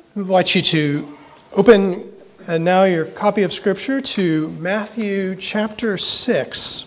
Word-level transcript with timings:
I 0.00 0.20
invite 0.20 0.54
you 0.54 0.62
to 0.62 1.18
open 1.52 2.10
uh, 2.48 2.56
now 2.56 2.84
your 2.84 3.04
copy 3.04 3.42
of 3.42 3.52
Scripture 3.52 4.00
to 4.00 4.48
Matthew 4.52 5.36
chapter 5.36 5.98
6. 5.98 6.86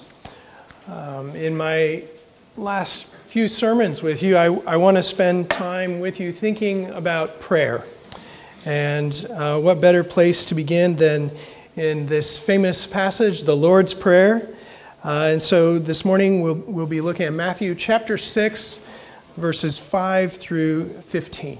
Um, 0.88 1.36
in 1.36 1.56
my 1.56 2.06
last 2.58 3.06
few 3.28 3.48
sermons 3.48 4.02
with 4.02 4.24
you, 4.24 4.36
I, 4.36 4.46
I 4.66 4.78
want 4.78 4.98
to 4.98 5.04
spend 5.04 5.52
time 5.52 6.00
with 6.00 6.20
you 6.20 6.32
thinking 6.32 6.90
about 6.90 7.40
prayer. 7.40 7.84
And 8.66 9.26
uh, 9.32 9.60
what 9.60 9.80
better 9.80 10.04
place 10.04 10.44
to 10.46 10.56
begin 10.56 10.96
than 10.96 11.30
in 11.76 12.08
this 12.08 12.36
famous 12.36 12.88
passage, 12.88 13.44
the 13.44 13.56
Lord's 13.56 13.94
Prayer? 13.94 14.50
Uh, 15.04 15.30
and 15.34 15.42
so 15.42 15.78
this 15.78 16.04
morning 16.04 16.42
we'll, 16.42 16.56
we'll 16.56 16.88
be 16.88 17.02
looking 17.02 17.28
at 17.28 17.34
Matthew 17.34 17.76
chapter 17.76 18.18
6, 18.18 18.80
verses 19.38 19.78
5 19.78 20.34
through 20.34 20.90
15. 21.02 21.60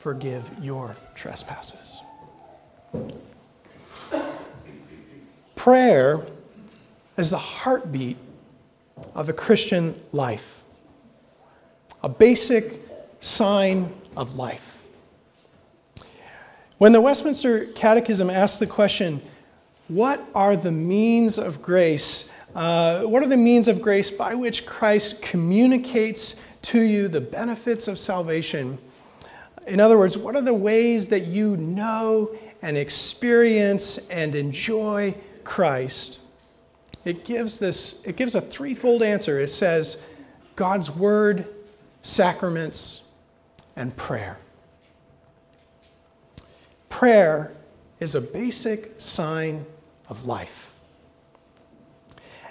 forgive 0.00 0.50
your 0.62 0.96
trespasses. 1.14 2.00
Prayer 5.54 6.22
is 7.18 7.28
the 7.30 7.38
heartbeat 7.38 8.16
of 9.14 9.28
a 9.28 9.34
Christian 9.34 10.00
life, 10.12 10.62
a 12.02 12.08
basic 12.08 12.80
sign 13.20 13.92
of 14.16 14.36
life. 14.36 14.82
When 16.78 16.92
the 16.92 17.00
Westminster 17.02 17.66
Catechism 17.66 18.30
asks 18.30 18.58
the 18.58 18.66
question, 18.66 19.20
What 19.88 20.26
are 20.34 20.56
the 20.56 20.72
means 20.72 21.38
of 21.38 21.60
grace? 21.60 22.30
Uh, 22.54 23.02
what 23.02 23.22
are 23.22 23.28
the 23.28 23.36
means 23.36 23.68
of 23.68 23.82
grace 23.82 24.10
by 24.10 24.34
which 24.34 24.64
Christ 24.64 25.20
communicates 25.20 26.36
to 26.62 26.80
you 26.80 27.06
the 27.06 27.20
benefits 27.20 27.86
of 27.86 27.98
salvation? 27.98 28.78
In 29.66 29.80
other 29.80 29.98
words, 29.98 30.16
what 30.16 30.36
are 30.36 30.42
the 30.42 30.54
ways 30.54 31.08
that 31.08 31.26
you 31.26 31.56
know 31.56 32.34
and 32.62 32.76
experience 32.76 33.98
and 34.08 34.34
enjoy 34.34 35.14
Christ? 35.44 36.20
It 37.04 37.24
gives 37.24 37.58
this 37.58 38.02
it 38.04 38.16
gives 38.16 38.34
a 38.34 38.40
threefold 38.40 39.02
answer. 39.02 39.40
It 39.40 39.48
says 39.48 39.98
God's 40.56 40.90
word, 40.90 41.46
sacraments, 42.02 43.02
and 43.76 43.96
prayer. 43.96 44.38
Prayer 46.88 47.52
is 48.00 48.14
a 48.14 48.20
basic 48.20 49.00
sign 49.00 49.64
of 50.08 50.26
life. 50.26 50.74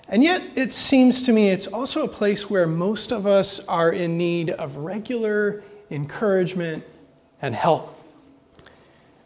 And 0.08 0.24
yet, 0.24 0.42
it 0.56 0.74
seems 0.74 1.24
to 1.26 1.34
me 1.34 1.50
it's 1.50 1.68
also 1.68 2.04
a 2.04 2.08
place 2.08 2.50
where 2.50 2.66
most 2.66 3.12
of 3.12 3.28
us 3.28 3.60
are 3.68 3.92
in 3.92 4.18
need 4.18 4.50
of 4.52 4.78
regular 4.78 5.64
encouragement 5.92 6.84
and 7.42 7.56
help. 7.56 7.96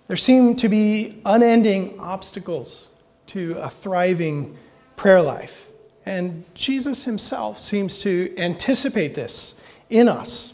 There 0.07 0.17
seem 0.17 0.55
to 0.57 0.69
be 0.69 1.21
unending 1.25 1.99
obstacles 1.99 2.89
to 3.27 3.57
a 3.59 3.69
thriving 3.69 4.57
prayer 4.95 5.21
life. 5.21 5.69
And 6.05 6.43
Jesus 6.53 7.05
himself 7.05 7.57
seems 7.57 7.97
to 7.99 8.33
anticipate 8.37 9.15
this 9.15 9.55
in 9.89 10.07
us. 10.07 10.53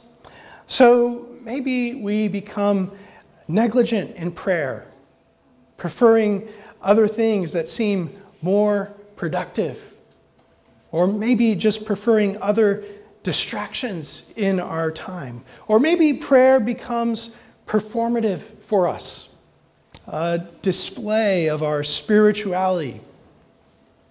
So 0.68 1.28
maybe 1.42 1.96
we 1.96 2.28
become 2.28 2.92
negligent 3.48 4.16
in 4.16 4.32
prayer, 4.32 4.86
preferring 5.78 6.48
other 6.82 7.08
things 7.08 7.52
that 7.54 7.68
seem 7.68 8.12
more 8.42 8.94
productive, 9.16 9.82
or 10.92 11.08
maybe 11.08 11.56
just 11.56 11.86
preferring 11.86 12.40
other 12.42 12.84
distractions 13.24 14.32
in 14.36 14.60
our 14.60 14.92
time. 14.92 15.44
Or 15.68 15.80
maybe 15.80 16.14
prayer 16.14 16.60
becomes 16.60 17.36
performative 17.70 18.42
for 18.64 18.88
us, 18.88 19.30
a 20.08 20.40
display 20.64 21.48
of 21.48 21.62
our 21.62 21.84
spirituality, 21.84 23.00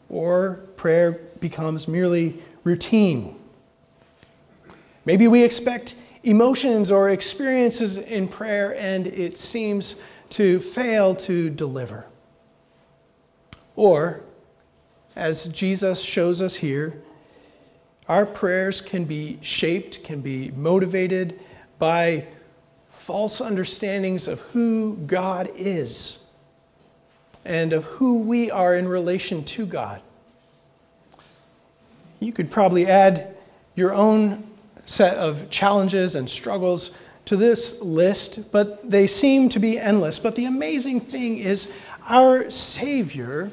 or 0.08 0.60
prayer 0.76 1.20
becomes 1.40 1.88
merely 1.88 2.40
routine. 2.62 3.34
Maybe 5.04 5.26
we 5.26 5.42
expect 5.42 5.96
emotions 6.22 6.92
or 6.92 7.10
experiences 7.10 7.96
in 7.96 8.28
prayer 8.28 8.76
and 8.76 9.08
it 9.08 9.36
seems 9.36 9.96
to 10.30 10.60
fail 10.60 11.16
to 11.16 11.50
deliver. 11.50 12.06
Or, 13.74 14.20
as 15.16 15.48
Jesus 15.48 16.00
shows 16.00 16.40
us 16.42 16.54
here, 16.54 17.02
our 18.08 18.24
prayers 18.24 18.80
can 18.80 19.04
be 19.04 19.38
shaped, 19.42 20.04
can 20.04 20.20
be 20.20 20.52
motivated 20.52 21.40
by 21.80 22.28
false 23.08 23.40
understandings 23.40 24.28
of 24.28 24.38
who 24.52 24.94
God 25.06 25.50
is 25.56 26.18
and 27.46 27.72
of 27.72 27.84
who 27.84 28.18
we 28.20 28.50
are 28.50 28.76
in 28.76 28.86
relation 28.86 29.42
to 29.44 29.64
God. 29.64 30.02
You 32.20 32.34
could 32.34 32.50
probably 32.50 32.86
add 32.86 33.34
your 33.76 33.94
own 33.94 34.46
set 34.84 35.16
of 35.16 35.48
challenges 35.48 36.16
and 36.16 36.28
struggles 36.28 36.90
to 37.24 37.36
this 37.36 37.80
list, 37.80 38.52
but 38.52 38.90
they 38.90 39.06
seem 39.06 39.48
to 39.48 39.58
be 39.58 39.78
endless. 39.78 40.18
But 40.18 40.36
the 40.36 40.44
amazing 40.44 41.00
thing 41.00 41.38
is, 41.38 41.72
our 42.10 42.50
Savior 42.50 43.50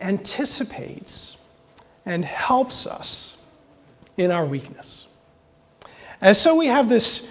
anticipates 0.00 1.36
and 2.04 2.24
helps 2.24 2.84
us 2.84 3.36
in 4.16 4.32
our 4.32 4.44
weakness. 4.44 5.06
And 6.20 6.36
so 6.36 6.56
we 6.56 6.66
have 6.66 6.88
this 6.88 7.28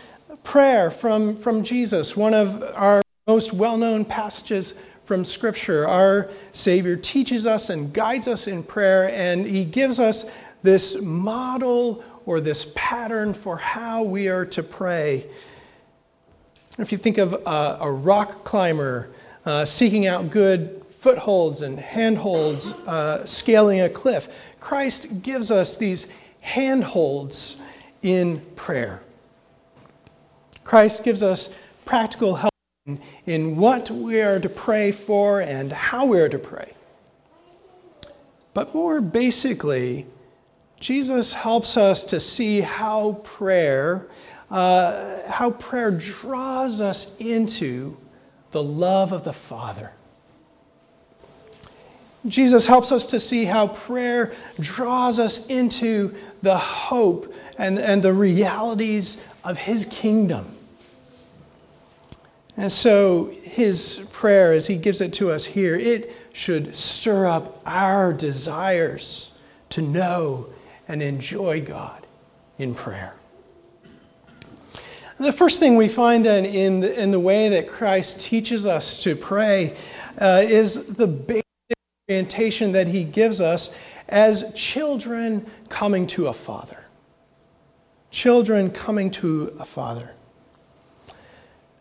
prayer 0.47 0.89
from, 0.89 1.35
from 1.35 1.61
Jesus, 1.61 2.15
one 2.15 2.33
of 2.33 2.63
our 2.73 3.01
most 3.27 3.51
well 3.51 3.77
known 3.77 4.05
passages 4.05 4.75
from 5.03 5.25
Scripture. 5.25 5.85
Our 5.85 6.29
Savior 6.53 6.95
teaches 6.95 7.45
us 7.45 7.69
and 7.69 7.91
guides 7.91 8.29
us 8.29 8.47
in 8.47 8.63
prayer, 8.63 9.09
and 9.09 9.45
He 9.45 9.65
gives 9.65 9.99
us 9.99 10.23
this 10.63 11.01
model 11.01 12.01
or 12.25 12.39
this 12.39 12.71
pattern 12.77 13.33
for 13.33 13.57
how 13.57 14.03
we 14.03 14.29
are 14.29 14.45
to 14.45 14.63
pray. 14.63 15.27
If 16.79 16.93
you 16.93 16.97
think 16.97 17.17
of 17.17 17.33
a, 17.33 17.79
a 17.81 17.91
rock 17.91 18.45
climber 18.45 19.09
uh, 19.45 19.65
seeking 19.65 20.07
out 20.07 20.31
good 20.31 20.81
footholds 20.89 21.61
and 21.61 21.77
handholds, 21.77 22.71
uh, 22.87 23.25
scaling 23.25 23.81
a 23.81 23.89
cliff, 23.89 24.29
Christ 24.61 25.21
gives 25.21 25.51
us 25.51 25.75
these 25.75 26.07
handholds 26.39 27.57
in 28.01 28.39
prayer. 28.55 29.01
Christ 30.67 31.05
gives 31.05 31.23
us 31.23 31.55
practical 31.85 32.35
help 32.35 32.51
in 33.25 33.55
what 33.55 33.89
we 33.89 34.21
are 34.21 34.37
to 34.37 34.49
pray 34.49 34.91
for 34.91 35.39
and 35.39 35.71
how 35.71 36.05
we 36.05 36.19
are 36.19 36.27
to 36.27 36.37
pray. 36.37 36.73
But 38.53 38.75
more 38.75 38.99
basically, 38.99 40.05
Jesus 40.81 41.31
helps 41.31 41.77
us 41.77 42.03
to 42.03 42.19
see 42.19 42.59
how 42.59 43.13
prayer, 43.23 44.07
uh, 44.51 45.31
how 45.31 45.51
prayer 45.51 45.89
draws 45.89 46.81
us 46.81 47.15
into 47.17 47.95
the 48.51 48.61
love 48.61 49.13
of 49.13 49.23
the 49.23 49.31
Father. 49.31 49.93
Jesus 52.27 52.65
helps 52.65 52.91
us 52.91 53.05
to 53.05 53.21
see 53.21 53.45
how 53.45 53.69
prayer 53.69 54.33
draws 54.59 55.17
us 55.17 55.47
into 55.47 56.13
the 56.41 56.57
hope 56.57 57.33
and, 57.57 57.79
and 57.79 58.03
the 58.03 58.11
realities 58.11 59.23
of 59.45 59.57
His 59.57 59.85
kingdom. 59.85 60.55
And 62.57 62.71
so, 62.71 63.31
His 63.43 64.07
prayer, 64.11 64.51
as 64.51 64.67
He 64.67 64.77
gives 64.77 64.99
it 64.99 65.13
to 65.13 65.31
us 65.31 65.45
here, 65.45 65.75
it 65.75 66.13
should 66.33 66.75
stir 66.75 67.27
up 67.27 67.61
our 67.65 68.11
desires 68.11 69.31
to 69.69 69.81
know 69.81 70.47
and 70.87 71.01
enjoy 71.01 71.61
God 71.61 72.05
in 72.57 72.73
prayer. 72.73 73.15
The 75.19 75.31
first 75.31 75.59
thing 75.59 75.75
we 75.75 75.87
find 75.87 76.23
then 76.23 76.45
in 76.45 76.79
the, 76.79 77.01
in 77.01 77.09
the 77.09 77.19
way 77.19 77.49
that 77.49 77.67
Christ 77.67 78.21
teaches 78.21 78.67
us 78.67 79.01
to 79.03 79.15
pray 79.15 79.75
uh, 80.19 80.43
is 80.45 80.85
the 80.85 81.07
basic 81.07 81.43
orientation 82.07 82.71
that 82.73 82.87
he 82.87 83.03
gives 83.03 83.41
us 83.41 83.75
as 84.07 84.53
children 84.53 85.49
coming 85.69 86.05
to 86.07 86.27
a 86.27 86.33
father. 86.33 86.85
Children 88.11 88.69
coming 88.69 89.09
to 89.11 89.55
a 89.59 89.65
father. 89.65 90.11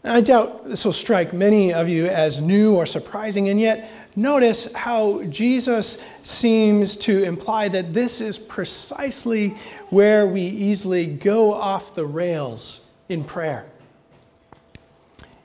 I 0.06 0.20
doubt 0.20 0.68
this 0.68 0.84
will 0.84 0.92
strike 0.92 1.32
many 1.32 1.74
of 1.74 1.88
you 1.88 2.06
as 2.06 2.40
new 2.40 2.76
or 2.76 2.86
surprising, 2.86 3.48
and 3.48 3.60
yet 3.60 3.90
notice 4.14 4.72
how 4.72 5.24
Jesus 5.24 6.02
seems 6.22 6.94
to 6.96 7.24
imply 7.24 7.68
that 7.68 7.92
this 7.92 8.20
is 8.20 8.38
precisely 8.38 9.50
where 9.90 10.26
we 10.26 10.42
easily 10.42 11.06
go 11.06 11.52
off 11.52 11.94
the 11.94 12.06
rails 12.06 12.84
in 13.08 13.24
prayer. 13.24 13.66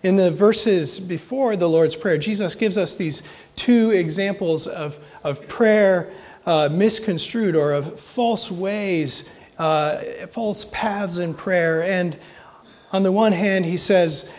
In 0.04 0.16
the 0.16 0.32
verses 0.32 1.00
before 1.00 1.56
the 1.56 1.68
Lord's 1.68 1.96
Prayer, 1.96 2.18
Jesus 2.18 2.56
gives 2.56 2.78
us 2.78 2.96
these 2.96 3.24
two 3.56 3.92
examples 3.92 4.68
of, 4.68 5.00
of 5.24 5.48
prayer 5.48 6.12
uh, 6.46 6.70
misconstrued 6.72 7.56
or 7.56 7.74
of 7.74 8.00
false 8.00 8.52
ways, 8.52 9.30
uh, 9.58 9.98
false 10.30 10.66
paths 10.66 11.18
in 11.18 11.34
prayer. 11.34 11.84
And 11.84 12.18
on 12.92 13.04
the 13.04 13.12
one 13.12 13.32
hand, 13.32 13.66
he 13.66 13.78
says, 13.78 14.30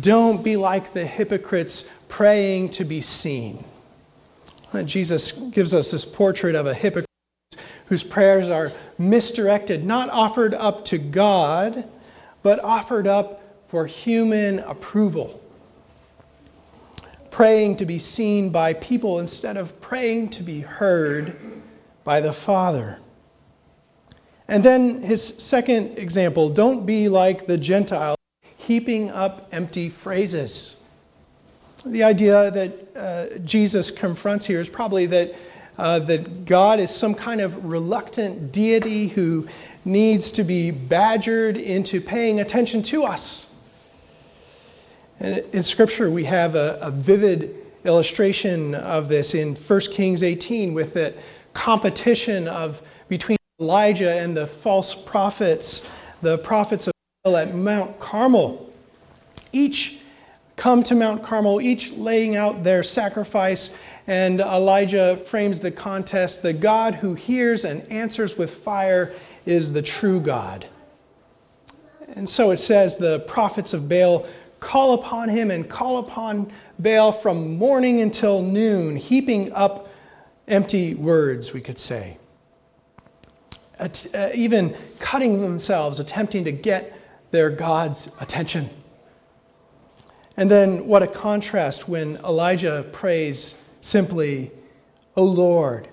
Don't 0.00 0.42
be 0.42 0.56
like 0.56 0.92
the 0.92 1.06
hypocrites 1.06 1.88
praying 2.08 2.70
to 2.70 2.84
be 2.84 3.00
seen. 3.00 3.64
Uh, 4.72 4.82
Jesus 4.82 5.32
gives 5.32 5.74
us 5.74 5.90
this 5.90 6.04
portrait 6.04 6.54
of 6.54 6.66
a 6.66 6.74
hypocrite 6.74 7.06
whose 7.86 8.02
prayers 8.02 8.48
are 8.48 8.72
misdirected, 8.98 9.84
not 9.84 10.08
offered 10.10 10.54
up 10.54 10.84
to 10.86 10.98
God 10.98 11.84
but 12.44 12.62
offered 12.62 13.08
up 13.08 13.42
for 13.66 13.86
human 13.86 14.60
approval. 14.60 15.42
Praying 17.30 17.78
to 17.78 17.86
be 17.86 17.98
seen 17.98 18.50
by 18.50 18.74
people 18.74 19.18
instead 19.18 19.56
of 19.56 19.80
praying 19.80 20.28
to 20.28 20.44
be 20.44 20.60
heard 20.60 21.34
by 22.04 22.20
the 22.20 22.32
Father. 22.32 22.98
And 24.46 24.62
then 24.62 25.02
his 25.02 25.26
second 25.26 25.98
example 25.98 26.50
don't 26.50 26.84
be 26.84 27.08
like 27.08 27.46
the 27.46 27.56
Gentiles, 27.56 28.18
heaping 28.66 29.10
up 29.10 29.48
empty 29.52 29.88
phrases. 29.88 30.76
The 31.84 32.02
idea 32.02 32.50
that 32.50 32.96
uh, 32.96 33.38
Jesus 33.38 33.90
confronts 33.90 34.46
here 34.46 34.60
is 34.60 34.70
probably 34.70 35.06
that, 35.06 35.34
uh, 35.76 35.98
that 36.00 36.46
God 36.46 36.80
is 36.80 36.90
some 36.90 37.14
kind 37.14 37.40
of 37.40 37.66
reluctant 37.66 38.52
deity 38.52 39.08
who 39.08 39.46
needs 39.84 40.32
to 40.32 40.44
be 40.44 40.70
badgered 40.70 41.58
into 41.58 42.00
paying 42.00 42.40
attention 42.40 42.82
to 42.84 43.04
us. 43.04 43.48
And 45.20 45.38
in 45.52 45.62
Scripture, 45.62 46.10
we 46.10 46.24
have 46.24 46.54
a, 46.54 46.78
a 46.80 46.90
vivid 46.90 47.54
illustration 47.84 48.74
of 48.74 49.10
this 49.10 49.34
in 49.34 49.54
1 49.56 49.80
Kings 49.92 50.22
18 50.22 50.72
with 50.72 50.94
the 50.94 51.14
competition 51.52 52.48
of 52.48 52.80
between 53.08 53.36
Elijah 53.60 54.18
and 54.18 54.34
the 54.34 54.46
false 54.46 54.94
prophets, 54.94 55.86
the 56.22 56.38
prophets 56.38 56.86
of 56.86 56.93
at 57.26 57.54
Mount 57.54 57.98
Carmel. 57.98 58.70
Each 59.50 59.96
come 60.56 60.82
to 60.82 60.94
Mount 60.94 61.22
Carmel, 61.22 61.58
each 61.58 61.90
laying 61.92 62.36
out 62.36 62.62
their 62.62 62.82
sacrifice, 62.82 63.74
and 64.06 64.40
Elijah 64.40 65.16
frames 65.16 65.58
the 65.58 65.70
contest 65.70 66.42
the 66.42 66.52
God 66.52 66.94
who 66.94 67.14
hears 67.14 67.64
and 67.64 67.80
answers 67.90 68.36
with 68.36 68.50
fire 68.50 69.14
is 69.46 69.72
the 69.72 69.80
true 69.80 70.20
God. 70.20 70.66
And 72.14 72.28
so 72.28 72.50
it 72.50 72.58
says 72.58 72.98
the 72.98 73.20
prophets 73.20 73.72
of 73.72 73.88
Baal 73.88 74.26
call 74.60 74.92
upon 74.92 75.30
him 75.30 75.50
and 75.50 75.66
call 75.66 75.96
upon 75.96 76.52
Baal 76.78 77.10
from 77.10 77.56
morning 77.56 78.02
until 78.02 78.42
noon, 78.42 78.96
heaping 78.96 79.50
up 79.52 79.88
empty 80.46 80.94
words, 80.94 81.54
we 81.54 81.62
could 81.62 81.78
say. 81.78 82.18
At, 83.78 84.06
uh, 84.14 84.28
even 84.34 84.76
cutting 84.98 85.40
themselves, 85.40 86.00
attempting 86.00 86.44
to 86.44 86.52
get 86.52 87.00
their 87.34 87.50
God's 87.50 88.08
attention. 88.20 88.70
And 90.36 90.48
then 90.48 90.86
what 90.86 91.02
a 91.02 91.08
contrast 91.08 91.88
when 91.88 92.14
Elijah 92.18 92.86
prays 92.92 93.56
simply, 93.80 94.52
O 95.16 95.24
Lord, 95.24 95.88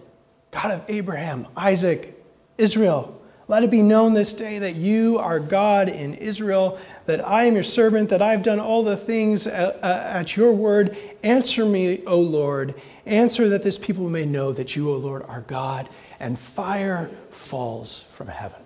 God 0.51 0.69
of 0.69 0.83
Abraham, 0.87 1.47
Isaac, 1.57 2.23
Israel, 2.59 3.19
let 3.47 3.63
it 3.63 3.71
be 3.71 3.81
known 3.81 4.13
this 4.13 4.33
day 4.33 4.59
that 4.59 4.75
you 4.75 5.17
are 5.17 5.39
God 5.39 5.89
in 5.89 6.13
Israel, 6.13 6.79
that 7.07 7.27
I 7.27 7.45
am 7.45 7.55
your 7.55 7.63
servant, 7.63 8.09
that 8.09 8.21
I've 8.21 8.43
done 8.43 8.59
all 8.59 8.83
the 8.83 8.95
things 8.95 9.47
at, 9.47 9.77
at 9.81 10.37
your 10.37 10.53
word. 10.53 10.95
Answer 11.23 11.65
me, 11.65 12.05
O 12.05 12.19
Lord. 12.19 12.79
Answer 13.07 13.49
that 13.49 13.63
this 13.63 13.79
people 13.79 14.07
may 14.09 14.25
know 14.25 14.53
that 14.53 14.75
you, 14.75 14.91
O 14.91 14.95
Lord, 14.95 15.23
are 15.23 15.41
God, 15.41 15.89
and 16.19 16.37
fire 16.37 17.09
falls 17.31 18.05
from 18.13 18.27
heaven. 18.27 18.61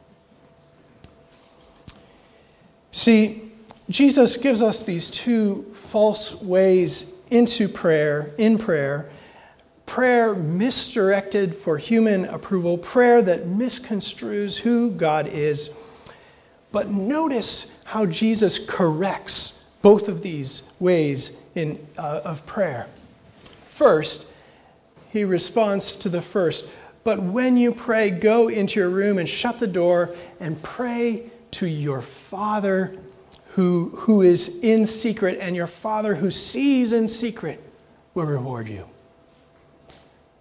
See, 2.96 3.52
Jesus 3.90 4.38
gives 4.38 4.62
us 4.62 4.84
these 4.84 5.12
two 5.12 5.64
false 5.74 6.42
ways 6.42 7.14
into 7.30 7.68
prayer, 7.68 8.34
in 8.38 8.58
prayer, 8.58 9.10
prayer 9.86 10.34
misdirected 10.34 11.54
for 11.54 11.78
human 11.78 12.24
approval, 12.24 12.78
prayer 12.78 13.22
that 13.22 13.48
misconstrues 13.48 14.56
who 14.56 14.92
God 14.92 15.28
is. 15.28 15.72
But 16.72 16.88
notice 16.88 17.78
how 17.84 18.06
Jesus 18.06 18.66
corrects 18.66 19.66
both 19.82 20.08
of 20.08 20.22
these 20.22 20.62
ways 20.80 21.36
in, 21.54 21.86
uh, 21.98 22.22
of 22.24 22.46
prayer. 22.46 22.88
First, 23.72 24.34
he 25.12 25.26
responds 25.26 25.98
to 25.98 26.08
the 26.08 26.22
first. 26.22 26.70
But 27.04 27.22
when 27.22 27.58
you 27.58 27.74
pray, 27.74 28.10
go 28.10 28.48
into 28.48 28.80
your 28.80 28.90
room 28.90 29.18
and 29.18 29.28
shut 29.28 29.60
the 29.60 29.68
door 29.68 30.16
and 30.40 30.64
pray 30.64 31.30
to 31.52 31.68
your 31.68 32.02
Father 32.02 32.98
who, 33.50 33.90
who 33.96 34.22
is 34.22 34.60
in 34.62 34.86
secret, 34.86 35.38
and 35.40 35.56
your 35.56 35.68
Father 35.68 36.16
who 36.16 36.30
sees 36.30 36.92
in 36.92 37.08
secret 37.08 37.62
will 38.14 38.26
reward 38.26 38.68
you. 38.68 38.86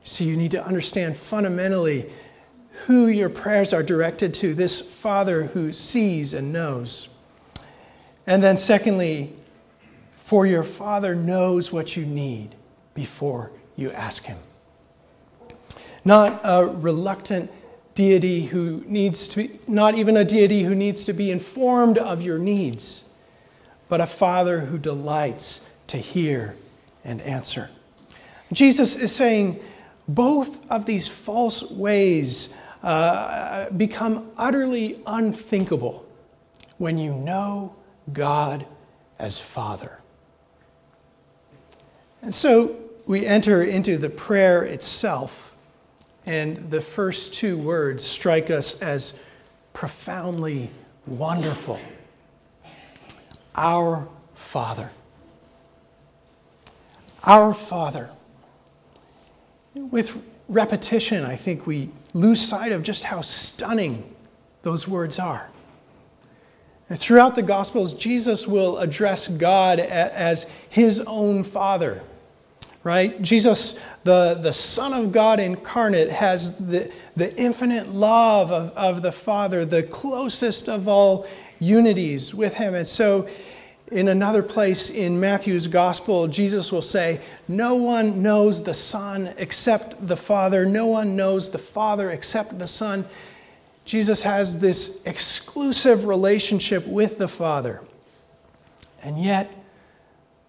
So 0.03 0.25
you 0.25 0.37
need 0.37 0.51
to 0.51 0.65
understand 0.65 1.17
fundamentally 1.17 2.11
who 2.87 3.07
your 3.07 3.29
prayers 3.29 3.73
are 3.73 3.83
directed 3.83 4.35
to 4.35 4.55
this 4.55 4.81
Father 4.81 5.45
who 5.45 5.73
sees 5.73 6.35
and 6.35 6.53
knows. 6.53 7.09
And 8.27 8.43
then, 8.43 8.57
secondly, 8.57 9.33
for 10.17 10.47
your 10.47 10.65
Father 10.65 11.15
knows 11.15 11.71
what 11.71 11.97
you 11.97 12.05
need 12.05 12.55
before 12.95 13.53
you 13.77 13.91
ask 13.93 14.25
Him. 14.25 14.39
Not 16.05 16.41
a 16.43 16.67
reluctant 16.67 17.51
deity 17.95 18.47
who 18.47 18.83
needs 18.87 19.29
to 19.29 19.37
be, 19.37 19.61
not 19.67 19.95
even 19.95 20.17
a 20.17 20.25
deity 20.25 20.63
who 20.63 20.75
needs 20.75 21.05
to 21.05 21.13
be 21.13 21.31
informed 21.31 21.99
of 21.99 22.23
your 22.23 22.39
needs, 22.39 23.05
but 23.89 24.01
a 24.01 24.07
Father 24.07 24.61
who 24.61 24.79
delights 24.79 25.61
to 25.87 25.97
hear 25.97 26.57
and 27.05 27.21
answer. 27.23 27.71
Jesus 28.53 28.97
is 28.97 29.15
saying, 29.15 29.61
both 30.09 30.71
of 30.71 30.87
these 30.87 31.09
false 31.09 31.63
ways 31.71 32.55
uh, 32.83 33.71
become 33.71 34.31
utterly 34.37 35.01
unthinkable 35.07 36.07
when 36.79 36.99
you 36.99 37.15
know 37.15 37.75
God 38.13 38.67
as 39.19 39.39
Father. 39.39 40.01
And 42.21 42.35
so 42.35 42.77
we 43.07 43.27
enter 43.27 43.63
into 43.63 43.97
the 43.97 44.11
prayer 44.11 44.65
itself, 44.65 45.54
and 46.27 46.71
the 46.71 46.81
first 46.81 47.35
two 47.35 47.57
words 47.59 48.05
strike 48.05 48.51
us 48.51 48.81
as 48.81 49.19
profoundly 49.73 50.71
wonderful. 51.07 51.79
Our 53.55 54.09
Father. 54.35 54.91
Our 57.25 57.55
Father. 57.55 58.11
With 59.75 60.17
repetition, 60.49 61.25
I 61.25 61.37
think 61.37 61.67
we 61.67 61.91
lose 62.15 62.41
sight 62.41 62.73
of 62.73 62.83
just 62.83 63.05
how 63.05 63.21
stunning 63.21 64.15
those 64.63 64.89
words 64.89 65.19
are. 65.19 65.49
And 66.89 66.99
throughout 66.99 67.35
the 67.35 67.43
Gospels, 67.43 67.93
Jesus 67.95 68.47
will 68.47 68.79
address 68.79 69.27
God 69.27 69.81
as 69.81 70.47
his 70.69 71.01
own 71.01 71.43
Father, 71.43 72.03
right? 72.85 73.21
Jesus, 73.23 73.79
the, 74.05 74.35
the 74.35 74.53
Son 74.53 74.93
of 74.93 75.11
God 75.11 75.41
incarnate, 75.41 76.11
has 76.11 76.57
the, 76.59 76.93
the 77.17 77.35
infinite 77.37 77.89
love 77.89 78.53
of, 78.53 78.71
of 78.77 79.03
the 79.03 79.11
Father, 79.11 79.65
the 79.65 79.83
closest 79.83 80.69
of 80.69 80.87
all 80.87 81.27
unities 81.59 82.35
with 82.35 82.55
him. 82.55 82.75
And 82.75 82.87
so, 82.87 83.27
in 83.91 84.09
another 84.09 84.43
place 84.43 84.91
in 84.91 85.19
Matthew's 85.19 85.67
Gospel, 85.67 86.27
Jesus 86.27 86.73
will 86.73 86.83
say, 86.83 87.21
No 87.49 87.75
one 87.75 88.23
knows 88.23 88.63
the 88.63 88.75
Son 88.75 89.35
except 89.39 90.07
the 90.07 90.17
Father, 90.17 90.65
no 90.65 90.87
one 90.87 91.17
knows 91.17 91.51
the 91.51 91.59
Father 91.59 92.11
except 92.11 92.59
the 92.59 92.67
Son. 92.67 93.05
Jesus 93.85 94.23
has 94.23 94.59
this 94.59 95.03
exclusive 95.05 96.07
relationship 96.07 96.87
with 96.87 97.19
the 97.19 97.29
Father. 97.29 97.83
And 99.03 99.23
yet, 99.23 99.55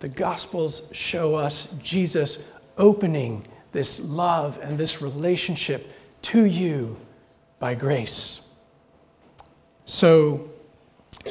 the 0.06 0.10
Gospels 0.10 0.88
show 0.92 1.34
us 1.34 1.74
Jesus 1.82 2.48
opening 2.78 3.44
this 3.72 4.00
love 4.02 4.60
and 4.62 4.78
this 4.78 5.02
relationship 5.02 5.92
to 6.22 6.46
you 6.46 6.96
by 7.58 7.74
grace. 7.74 8.42
So, 9.86 10.48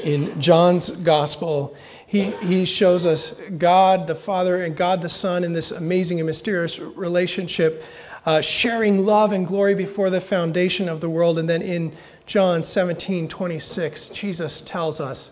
in 0.02 0.40
John's 0.40 0.90
Gospel, 0.90 1.76
he, 2.08 2.32
he 2.32 2.64
shows 2.64 3.06
us 3.06 3.40
God 3.58 4.08
the 4.08 4.14
Father 4.16 4.64
and 4.64 4.76
God 4.76 5.00
the 5.00 5.08
Son 5.08 5.44
in 5.44 5.52
this 5.52 5.70
amazing 5.70 6.18
and 6.18 6.26
mysterious 6.26 6.80
relationship 6.80 7.84
uh, 8.26 8.40
sharing 8.40 9.06
love 9.06 9.30
and 9.30 9.46
glory 9.46 9.76
before 9.76 10.10
the 10.10 10.20
foundation 10.20 10.88
of 10.88 11.00
the 11.00 11.08
world. 11.08 11.38
And 11.38 11.48
then 11.48 11.62
in 11.62 11.92
John 12.26 12.64
17 12.64 13.28
26, 13.28 14.08
Jesus 14.08 14.62
tells 14.62 14.98
us 15.00 15.30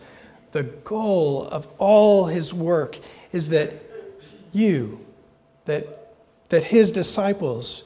the 0.52 0.62
goal 0.62 1.49
of 1.49 1.66
all 1.78 2.26
his 2.26 2.54
work 2.54 2.99
is 3.32 3.49
that 3.49 3.73
you, 4.52 5.00
that, 5.64 6.14
that 6.50 6.64
his 6.64 6.92
disciples 6.92 7.85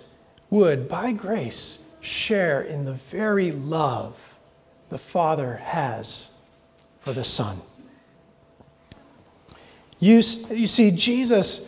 would, 0.50 0.88
by 0.88 1.12
grace, 1.12 1.78
share 2.00 2.62
in 2.62 2.84
the 2.84 2.92
very 2.92 3.52
love 3.52 4.34
the 4.88 4.98
Father 4.98 5.56
has 5.56 6.28
for 6.98 7.12
the 7.12 7.24
Son. 7.24 7.60
You, 9.98 10.16
you 10.50 10.66
see, 10.66 10.90
Jesus, 10.90 11.66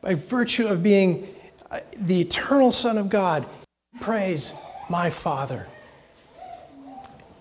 by 0.00 0.14
virtue 0.14 0.66
of 0.66 0.82
being 0.82 1.28
uh, 1.70 1.80
the 1.96 2.20
eternal 2.20 2.72
Son 2.72 2.98
of 2.98 3.08
God, 3.08 3.46
prays 4.00 4.54
my 4.88 5.10
Father. 5.10 5.66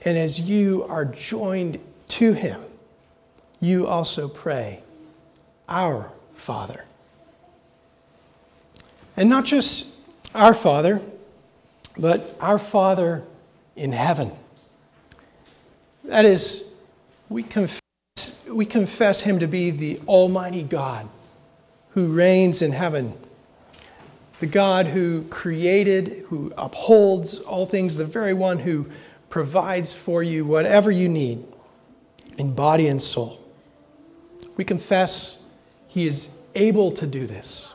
And 0.03 0.17
as 0.17 0.39
you 0.39 0.86
are 0.89 1.05
joined 1.05 1.79
to 2.10 2.33
him, 2.33 2.62
you 3.61 3.87
also 3.87 4.27
pray, 4.27 4.83
Our 5.69 6.11
Father. 6.35 6.83
And 9.15 9.29
not 9.29 9.45
just 9.45 9.87
our 10.35 10.53
Father, 10.53 11.01
but 11.97 12.35
our 12.41 12.59
Father 12.59 13.23
in 13.77 13.93
heaven. 13.93 14.31
That 16.03 16.25
is, 16.25 16.65
we 17.29 17.43
confess, 17.43 17.79
we 18.49 18.65
confess 18.65 19.21
him 19.21 19.39
to 19.39 19.47
be 19.47 19.71
the 19.71 19.99
Almighty 20.07 20.63
God 20.63 21.07
who 21.91 22.13
reigns 22.13 22.61
in 22.61 22.73
heaven 22.73 23.13
the 24.41 24.47
God 24.47 24.87
who 24.87 25.23
created, 25.25 26.25
who 26.27 26.51
upholds 26.57 27.37
all 27.41 27.67
things, 27.67 27.95
the 27.95 28.05
very 28.05 28.33
one 28.33 28.57
who 28.57 28.87
provides 29.29 29.93
for 29.93 30.23
you 30.23 30.43
whatever 30.43 30.89
you 30.89 31.07
need 31.07 31.45
in 32.39 32.55
body 32.55 32.87
and 32.87 32.99
soul. 32.99 33.39
We 34.61 34.65
confess 34.65 35.39
He 35.87 36.05
is 36.05 36.29
able 36.53 36.91
to 36.91 37.07
do 37.07 37.25
this 37.25 37.73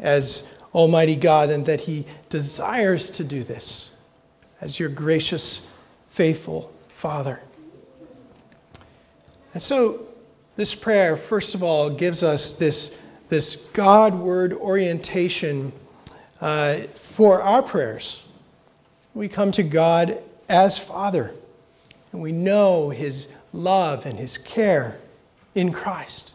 as 0.00 0.46
Almighty 0.74 1.14
God 1.14 1.50
and 1.50 1.66
that 1.66 1.80
He 1.80 2.06
desires 2.30 3.10
to 3.10 3.22
do 3.22 3.44
this 3.44 3.90
as 4.62 4.80
your 4.80 4.88
gracious, 4.88 5.68
faithful 6.08 6.72
Father. 6.88 7.38
And 9.52 9.62
so, 9.62 10.06
this 10.56 10.74
prayer, 10.74 11.18
first 11.18 11.54
of 11.54 11.62
all, 11.62 11.90
gives 11.90 12.22
us 12.22 12.54
this, 12.54 12.96
this 13.28 13.56
Godward 13.74 14.54
orientation 14.54 15.70
uh, 16.40 16.78
for 16.94 17.42
our 17.42 17.62
prayers. 17.62 18.22
We 19.12 19.28
come 19.28 19.52
to 19.52 19.62
God 19.62 20.22
as 20.48 20.78
Father, 20.78 21.34
and 22.10 22.22
we 22.22 22.32
know 22.32 22.88
His 22.88 23.28
love 23.52 24.06
and 24.06 24.18
His 24.18 24.38
care 24.38 24.98
in 25.54 25.72
Christ. 25.72 26.32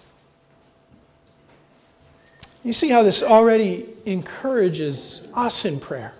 You 2.63 2.73
see 2.73 2.89
how 2.89 3.03
this 3.03 3.23
already 3.23 3.85
encourages 4.05 5.27
us 5.33 5.65
in 5.65 5.79
prayer. 5.79 6.13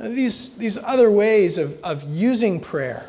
these, 0.00 0.56
these 0.56 0.78
other 0.78 1.10
ways 1.10 1.58
of, 1.58 1.82
of 1.84 2.02
using 2.04 2.60
prayer, 2.60 3.08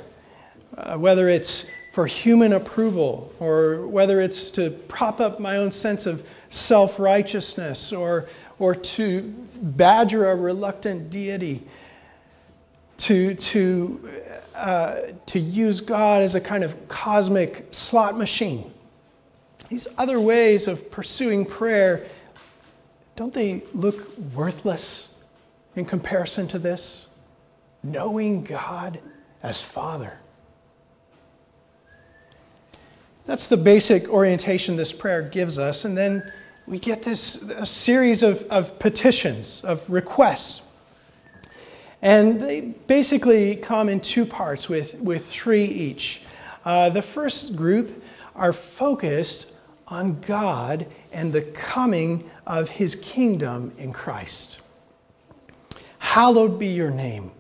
uh, 0.78 0.98
whether 0.98 1.30
it's 1.30 1.68
for 1.94 2.06
human 2.06 2.54
approval 2.54 3.34
or 3.40 3.88
whether 3.88 4.22
it's 4.22 4.50
to 4.52 4.70
prop 4.70 5.20
up 5.20 5.40
my 5.40 5.58
own 5.58 5.72
sense 5.72 6.06
of 6.06 6.28
self 6.50 7.00
righteousness 7.00 7.92
or 7.92 8.28
or 8.60 8.74
to 8.74 9.22
badger 9.62 10.30
a 10.30 10.36
reluctant 10.36 11.10
deity, 11.10 11.64
to, 12.98 13.36
to, 13.36 14.12
uh, 14.58 15.12
to 15.28 15.40
use 15.40 15.82
God 15.82 16.22
as 16.24 16.36
a 16.36 16.42
kind 16.42 16.64
of 16.64 16.88
cosmic 16.88 17.68
slot 17.72 18.18
machine. 18.18 18.72
These 19.70 19.88
other 19.98 20.20
ways 20.20 20.68
of 20.68 20.90
pursuing 20.90 21.46
prayer, 21.46 22.06
don't 23.16 23.34
they 23.34 23.64
look 23.74 24.18
worthless 24.34 25.14
in 25.76 25.86
comparison 25.86 26.48
to 26.50 26.60
this? 26.60 27.06
Knowing 27.84 28.44
God 28.44 29.00
as 29.44 29.62
Father. 29.62 30.18
That's 33.26 33.48
the 33.48 33.58
basic 33.58 34.10
orientation 34.10 34.78
this 34.78 34.94
prayer 34.94 35.22
gives 35.22 35.60
us. 35.60 35.86
And 35.86 35.98
then 35.98 36.32
we 36.66 36.80
get 36.80 37.04
this 37.04 37.44
a 37.44 37.66
series 37.66 38.24
of, 38.24 38.42
of 38.44 38.80
petitions, 38.80 39.62
of 39.64 39.88
requests. 39.90 40.67
And 42.02 42.40
they 42.40 42.62
basically 42.62 43.56
come 43.56 43.90
in 43.90 44.00
two 44.00 44.26
parts 44.26 44.70
with, 44.70 44.96
with 44.96 45.26
three 45.26 45.66
each. 45.66 46.22
Uh, 46.64 46.90
the 46.90 47.02
first 47.02 47.56
group 47.56 48.04
are 48.36 48.54
focused 48.54 49.54
on 49.88 50.20
God 50.22 50.86
and 51.12 51.34
the 51.34 51.42
coming 51.42 52.30
of 52.46 52.70
his 52.70 52.96
kingdom 52.96 53.74
in 53.78 53.94
Christ. 53.94 54.60
Hallowed 56.00 56.60
be 56.60 56.68
your 56.68 56.92
name. 56.92 57.32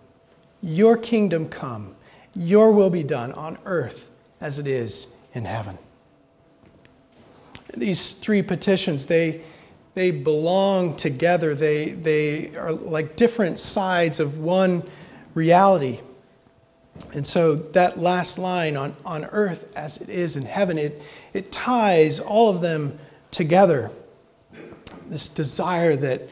Your 0.62 0.98
kingdom 0.98 1.48
come. 1.50 1.96
Your 2.36 2.72
will 2.72 2.90
be 2.90 3.04
done 3.04 3.32
on 3.34 3.58
earth 3.66 4.10
as 4.42 4.60
it 4.60 4.68
is 4.68 5.08
in 5.34 5.46
heaven 5.46 5.78
these 7.78 8.12
three 8.12 8.42
petitions, 8.42 9.06
they, 9.06 9.42
they 9.98 10.12
belong 10.12 10.96
together. 10.96 11.56
They, 11.56 11.90
they 11.90 12.56
are 12.56 12.72
like 12.72 13.16
different 13.16 13.58
sides 13.58 14.20
of 14.20 14.38
one 14.38 14.84
reality. 15.34 16.02
And 17.14 17.26
so 17.26 17.56
that 17.56 17.98
last 17.98 18.38
line 18.38 18.78
on, 18.78 18.96
on 19.04 19.26
earth 19.26 19.74
as 19.76 19.98
it 19.98 20.10
is 20.10 20.38
in 20.38 20.46
heaven, 20.46 20.78
it, 20.78 21.02
it 21.34 21.52
ties 21.52 22.20
all 22.20 22.48
of 22.48 22.62
them 22.62 23.00
together. 23.32 23.90
This 25.10 25.28
desire 25.28 25.96
that, 25.96 26.30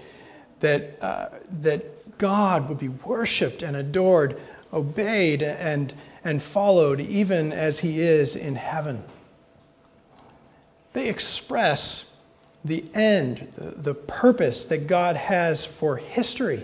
that, 0.59 1.03
uh, 1.03 1.29
that 1.61 2.17
God 2.19 2.69
would 2.69 2.77
be 2.77 2.89
worshiped 2.89 3.63
and 3.63 3.77
adored, 3.77 4.39
obeyed 4.73 5.41
and, 5.41 5.91
and 6.23 6.39
followed, 6.39 6.99
even 6.99 7.51
as 7.51 7.79
he 7.79 7.99
is 7.99 8.35
in 8.35 8.53
heaven 8.53 9.03
they 10.95 11.09
express 11.09 12.09
the 12.65 12.83
end, 12.95 13.47
the, 13.57 13.93
purpose 13.93 14.65
that 14.65 14.87
God 14.87 15.15
has 15.15 15.63
for 15.63 15.97
history 15.97 16.63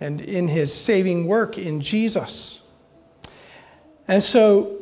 and 0.00 0.20
in 0.20 0.46
his 0.46 0.72
saving 0.72 1.26
work 1.26 1.56
in 1.56 1.80
Jesus. 1.80 2.60
And 4.06 4.22
so 4.22 4.76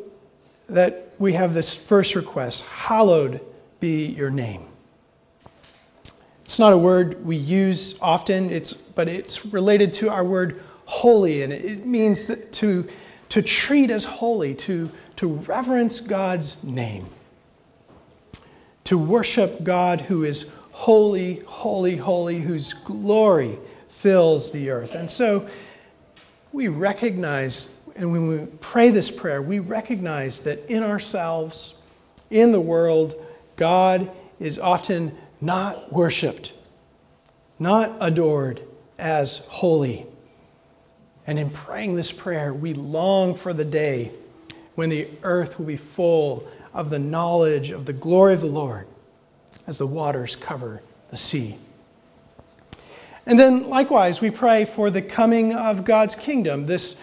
that 0.68 1.14
we 1.20 1.34
have 1.34 1.54
this 1.54 1.72
first 1.72 2.16
request 2.16 2.64
hallowed 2.64 3.40
be 3.78 4.06
your 4.06 4.30
name. 4.30 4.66
It's 6.42 6.58
not 6.58 6.72
a 6.72 6.78
word 6.78 7.24
we 7.24 7.36
use 7.36 7.96
often, 8.02 8.50
it's, 8.50 8.72
but 8.72 9.06
it's 9.06 9.46
related 9.46 9.92
to 9.94 10.10
our 10.10 10.24
word 10.24 10.60
holy, 10.86 11.42
and 11.42 11.52
it 11.52 11.86
means 11.86 12.26
to, 12.26 12.88
to 13.28 13.42
treat 13.42 13.90
as 13.90 14.04
holy, 14.04 14.54
to, 14.54 14.90
to 15.16 15.28
reverence 15.28 16.00
God's 16.00 16.62
name 16.64 17.06
to 18.86 18.96
worship 18.96 19.62
God 19.64 20.00
who 20.00 20.24
is 20.24 20.50
holy, 20.70 21.40
holy, 21.40 21.96
holy, 21.96 22.38
whose 22.38 22.72
glory 22.72 23.58
fills 23.88 24.52
the 24.52 24.70
earth. 24.70 24.94
And 24.94 25.10
so 25.10 25.48
we 26.52 26.68
recognize, 26.68 27.74
and 27.96 28.12
when 28.12 28.28
we 28.28 28.46
pray 28.60 28.90
this 28.90 29.10
prayer, 29.10 29.42
we 29.42 29.58
recognize 29.58 30.40
that 30.40 30.64
in 30.70 30.82
ourselves, 30.82 31.74
in 32.30 32.52
the 32.52 32.60
world, 32.60 33.14
God 33.56 34.10
is 34.38 34.58
often 34.58 35.16
not 35.40 35.92
worshiped, 35.92 36.52
not 37.58 37.96
adored 38.00 38.60
as 38.98 39.38
holy. 39.48 40.06
And 41.26 41.38
in 41.38 41.50
praying 41.50 41.96
this 41.96 42.12
prayer, 42.12 42.54
we 42.54 42.74
long 42.74 43.34
for 43.34 43.52
the 43.52 43.64
day 43.64 44.12
when 44.76 44.90
the 44.90 45.08
earth 45.22 45.58
will 45.58 45.66
be 45.66 45.76
full 45.76 46.46
of 46.76 46.90
the 46.90 46.98
knowledge 46.98 47.70
of 47.70 47.86
the 47.86 47.92
glory 47.92 48.34
of 48.34 48.42
the 48.42 48.46
Lord 48.46 48.86
as 49.66 49.78
the 49.78 49.86
waters 49.86 50.36
cover 50.36 50.82
the 51.10 51.16
sea. 51.16 51.56
And 53.24 53.40
then 53.40 53.68
likewise, 53.68 54.20
we 54.20 54.30
pray 54.30 54.66
for 54.66 54.90
the 54.90 55.02
coming 55.02 55.54
of 55.54 55.84
God's 55.84 56.14
kingdom. 56.14 56.66
This, 56.66 56.96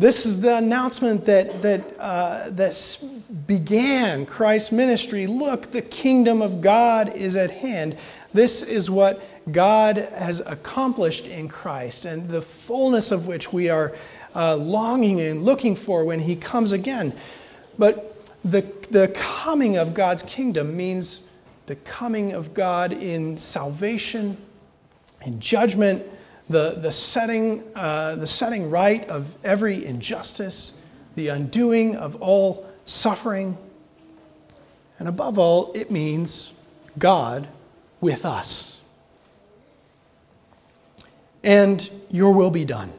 this 0.00 0.26
is 0.26 0.40
the 0.40 0.56
announcement 0.56 1.24
that, 1.26 1.62
that, 1.62 1.84
uh, 1.98 2.50
that 2.50 2.98
began 3.46 4.26
Christ's 4.26 4.72
ministry. 4.72 5.28
Look, 5.28 5.70
the 5.70 5.80
kingdom 5.80 6.42
of 6.42 6.60
God 6.60 7.14
is 7.14 7.36
at 7.36 7.52
hand. 7.52 7.96
This 8.34 8.64
is 8.64 8.90
what 8.90 9.22
God 9.52 9.96
has 9.96 10.40
accomplished 10.40 11.26
in 11.26 11.48
Christ, 11.48 12.04
and 12.04 12.28
the 12.28 12.42
fullness 12.42 13.12
of 13.12 13.28
which 13.28 13.52
we 13.52 13.68
are 13.70 13.94
uh, 14.34 14.56
longing 14.56 15.20
and 15.20 15.44
looking 15.44 15.76
for 15.76 16.04
when 16.04 16.18
He 16.18 16.34
comes 16.34 16.72
again. 16.72 17.12
But 17.78 18.13
the, 18.44 18.60
the 18.90 19.08
coming 19.14 19.78
of 19.78 19.94
God's 19.94 20.22
kingdom 20.22 20.76
means 20.76 21.22
the 21.66 21.76
coming 21.76 22.32
of 22.32 22.52
God 22.52 22.92
in 22.92 23.38
salvation, 23.38 24.36
in 25.24 25.40
judgment, 25.40 26.04
the, 26.50 26.72
the, 26.72 26.92
setting, 26.92 27.62
uh, 27.74 28.16
the 28.16 28.26
setting 28.26 28.68
right 28.68 29.08
of 29.08 29.34
every 29.44 29.86
injustice, 29.86 30.78
the 31.14 31.28
undoing 31.28 31.96
of 31.96 32.20
all 32.20 32.66
suffering. 32.84 33.56
And 34.98 35.08
above 35.08 35.38
all, 35.38 35.72
it 35.74 35.90
means 35.90 36.52
God 36.98 37.48
with 38.00 38.26
us. 38.26 38.82
And 41.42 41.88
your 42.10 42.32
will 42.32 42.50
be 42.50 42.66
done. 42.66 42.92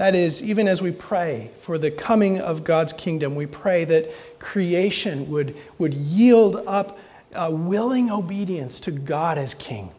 That 0.00 0.14
is, 0.14 0.42
even 0.42 0.66
as 0.66 0.80
we 0.80 0.92
pray 0.92 1.50
for 1.60 1.76
the 1.76 1.90
coming 1.90 2.40
of 2.40 2.64
God's 2.64 2.94
kingdom, 2.94 3.34
we 3.34 3.44
pray 3.44 3.84
that 3.84 4.10
creation 4.38 5.28
would, 5.28 5.54
would 5.76 5.92
yield 5.92 6.64
up 6.66 6.98
a 7.34 7.50
willing 7.50 8.10
obedience 8.10 8.80
to 8.80 8.92
God 8.92 9.36
as 9.36 9.52
King. 9.52 9.90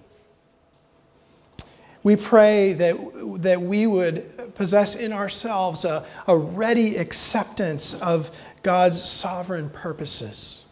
We 2.02 2.16
pray 2.16 2.74
that, 2.74 2.96
that 3.44 3.62
we 3.62 3.86
would 3.86 4.56
possess 4.56 4.96
in 4.96 5.14
ourselves 5.14 5.86
a, 5.86 6.04
a 6.28 6.36
ready 6.36 6.96
acceptance 6.96 7.94
of 7.94 8.36
God's 8.64 9.00
sovereign 9.08 9.70
purposes. 9.70 10.66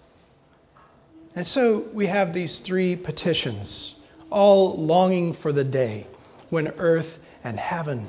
And 1.36 1.46
so 1.46 1.82
we 1.94 2.08
have 2.08 2.34
these 2.34 2.62
three 2.62 2.96
petitions, 2.96 3.94
all 4.32 4.76
longing 4.76 5.34
for 5.34 5.52
the 5.52 5.64
day 5.64 6.08
when 6.50 6.70
earth 6.80 7.20
and 7.44 7.60
heaven 7.60 8.08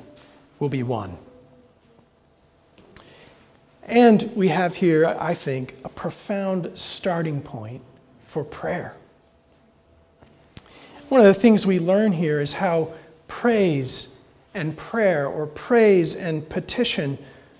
will 0.61 0.69
be 0.69 0.85
one. 0.85 1.19
And 3.83 4.31
we 4.37 4.49
have 4.49 4.76
here, 4.76 5.05
I 5.19 5.35
think, 5.35 5.75
a 5.85 5.88
profound 5.88 6.71
starting 6.75 7.40
point 7.40 7.83
for 8.25 8.45
prayer. 8.45 8.95
One 11.09 11.21
of 11.21 11.26
the 11.26 11.35
things 11.35 11.67
we 11.67 11.81
learn 11.81 12.12
here 12.12 12.40
is 12.40 12.52
how 12.52 12.95
praise 13.26 14.17
and 14.55 14.76
prayer, 14.76 15.26
or 15.26 15.46
praise 15.46 16.14
and 16.14 16.49
petition, 16.49 17.18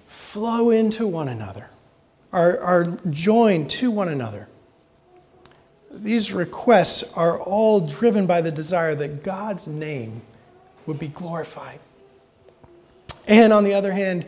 flow 0.09 0.71
into 0.71 1.07
one 1.07 1.29
another, 1.29 1.69
are, 2.33 2.61
are 2.61 2.85
joined 3.11 3.71
to 3.71 3.91
one 3.91 4.09
another. 4.09 4.47
These 5.93 6.33
requests 6.33 7.13
are 7.15 7.41
all 7.41 7.81
driven 7.81 8.27
by 8.27 8.41
the 8.41 8.53
desire 8.53 8.95
that 8.95 9.25
God's 9.25 9.67
name 9.67 10.23
would 10.87 11.01
be 11.01 11.09
glorified. 11.09 11.81
And 13.31 13.53
on 13.53 13.62
the 13.62 13.75
other 13.75 13.93
hand, 13.93 14.27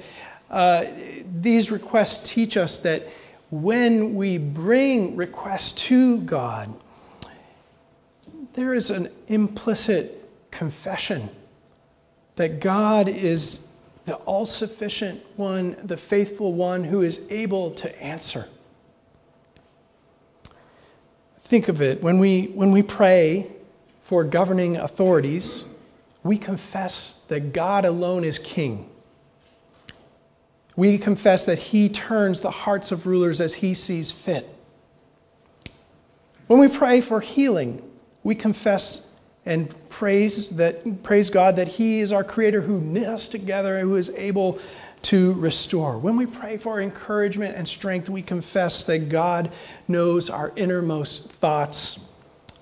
uh, 0.48 0.84
these 1.40 1.72
requests 1.72 2.32
teach 2.32 2.56
us 2.56 2.78
that 2.78 3.08
when 3.50 4.14
we 4.14 4.38
bring 4.38 5.16
requests 5.16 5.72
to 5.88 6.20
God, 6.20 6.72
there 8.54 8.72
is 8.72 8.92
an 8.92 9.08
implicit 9.26 10.30
confession 10.52 11.28
that 12.36 12.60
God 12.60 13.08
is 13.08 13.66
the 14.04 14.14
all 14.18 14.46
sufficient 14.46 15.20
one, 15.36 15.76
the 15.82 15.96
faithful 15.96 16.52
one 16.52 16.84
who 16.84 17.02
is 17.02 17.26
able 17.28 17.72
to 17.72 18.02
answer. 18.02 18.48
Think 21.40 21.66
of 21.66 21.82
it 21.82 22.00
when 22.04 22.20
we, 22.20 22.44
when 22.54 22.70
we 22.70 22.82
pray 22.82 23.48
for 24.04 24.22
governing 24.22 24.76
authorities, 24.76 25.64
we 26.22 26.38
confess 26.38 27.16
that 27.26 27.52
God 27.52 27.84
alone 27.84 28.22
is 28.22 28.38
king. 28.38 28.88
We 30.76 30.98
confess 30.98 31.44
that 31.46 31.58
He 31.58 31.88
turns 31.88 32.40
the 32.40 32.50
hearts 32.50 32.92
of 32.92 33.06
rulers 33.06 33.40
as 33.40 33.54
He 33.54 33.74
sees 33.74 34.10
fit. 34.10 34.48
When 36.46 36.58
we 36.58 36.68
pray 36.68 37.00
for 37.00 37.20
healing, 37.20 37.82
we 38.22 38.34
confess 38.34 39.06
and 39.44 39.74
praise, 39.88 40.48
that, 40.50 41.02
praise 41.02 41.30
God 41.30 41.56
that 41.56 41.68
He 41.68 42.00
is 42.00 42.12
our 42.12 42.24
Creator 42.24 42.62
who 42.62 42.80
knit 42.80 43.08
us 43.08 43.28
together 43.28 43.76
and 43.76 43.88
who 43.88 43.96
is 43.96 44.10
able 44.10 44.58
to 45.02 45.32
restore. 45.34 45.98
When 45.98 46.16
we 46.16 46.26
pray 46.26 46.58
for 46.58 46.80
encouragement 46.80 47.56
and 47.56 47.68
strength, 47.68 48.08
we 48.08 48.22
confess 48.22 48.84
that 48.84 49.08
God 49.08 49.50
knows 49.88 50.30
our 50.30 50.52
innermost 50.54 51.30
thoughts, 51.30 51.98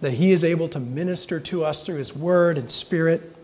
that 0.01 0.15
He 0.15 0.33
is 0.33 0.43
able 0.43 0.69
to 0.71 0.81
minister 0.81 1.39
to 1.41 1.65
us 1.65 1.83
through 1.83 1.99
His 1.99 2.17
Word 2.17 2.57
and 2.57 2.71
Spirit. 2.71 3.37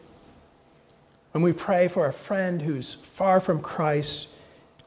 When 1.33 1.42
we 1.42 1.52
pray 1.52 1.88
for 1.88 2.07
a 2.07 2.12
friend 2.12 2.62
who's 2.62 2.94
far 2.94 3.40
from 3.40 3.61
Christ, 3.61 4.29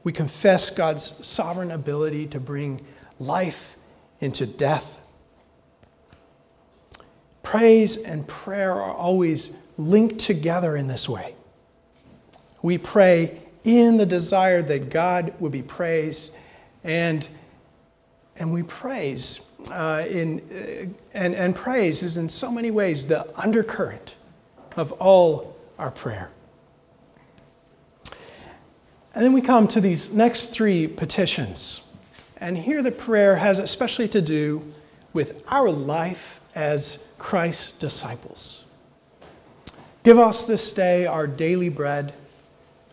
we 0.02 0.12
confess 0.12 0.70
God's 0.70 1.26
sovereign 1.26 1.70
ability 1.70 2.26
to 2.28 2.40
bring 2.40 2.80
life 3.18 3.76
into 4.20 4.46
death. 4.46 4.98
Praise 7.42 7.96
and 7.96 8.26
prayer 8.26 8.72
are 8.72 8.94
always 8.94 9.52
linked 9.76 10.18
together 10.18 10.76
in 10.76 10.86
this 10.86 11.08
way. 11.08 11.34
We 12.62 12.78
pray 12.78 13.40
in 13.64 13.96
the 13.96 14.06
desire 14.06 14.62
that 14.62 14.90
God 14.90 15.34
would 15.40 15.52
be 15.52 15.62
praised, 15.62 16.32
and, 16.84 17.26
and 18.36 18.52
we 18.52 18.62
praise. 18.62 19.46
Uh, 19.70 20.04
in, 20.08 20.40
uh, 20.40 20.86
and, 21.14 21.34
and 21.34 21.54
praise 21.54 22.02
is 22.02 22.16
in 22.16 22.28
so 22.28 22.50
many 22.50 22.70
ways 22.70 23.06
the 23.06 23.26
undercurrent 23.38 24.16
of 24.76 24.92
all 24.92 25.56
our 25.78 25.90
prayer. 25.90 26.30
And 29.14 29.24
then 29.24 29.32
we 29.32 29.40
come 29.40 29.66
to 29.68 29.80
these 29.80 30.12
next 30.12 30.48
three 30.48 30.86
petitions. 30.86 31.82
And 32.36 32.56
here 32.56 32.82
the 32.82 32.92
prayer 32.92 33.36
has 33.36 33.58
especially 33.58 34.08
to 34.08 34.22
do 34.22 34.62
with 35.12 35.42
our 35.48 35.70
life 35.70 36.40
as 36.54 37.02
Christ's 37.18 37.72
disciples. 37.72 38.64
Give 40.02 40.18
us 40.18 40.46
this 40.46 40.72
day 40.72 41.06
our 41.06 41.26
daily 41.26 41.68
bread. 41.68 42.14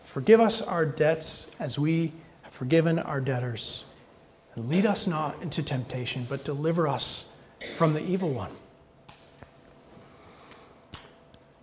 Forgive 0.04 0.40
us 0.40 0.60
our 0.60 0.84
debts 0.84 1.50
as 1.58 1.78
we 1.78 2.12
have 2.42 2.52
forgiven 2.52 2.98
our 2.98 3.20
debtors. 3.20 3.84
And 4.54 4.68
lead 4.68 4.84
us 4.84 5.06
not 5.06 5.40
into 5.40 5.62
temptation, 5.62 6.26
but 6.28 6.44
deliver 6.44 6.88
us 6.88 7.26
from 7.76 7.94
the 7.94 8.02
evil 8.02 8.30
one. 8.30 8.50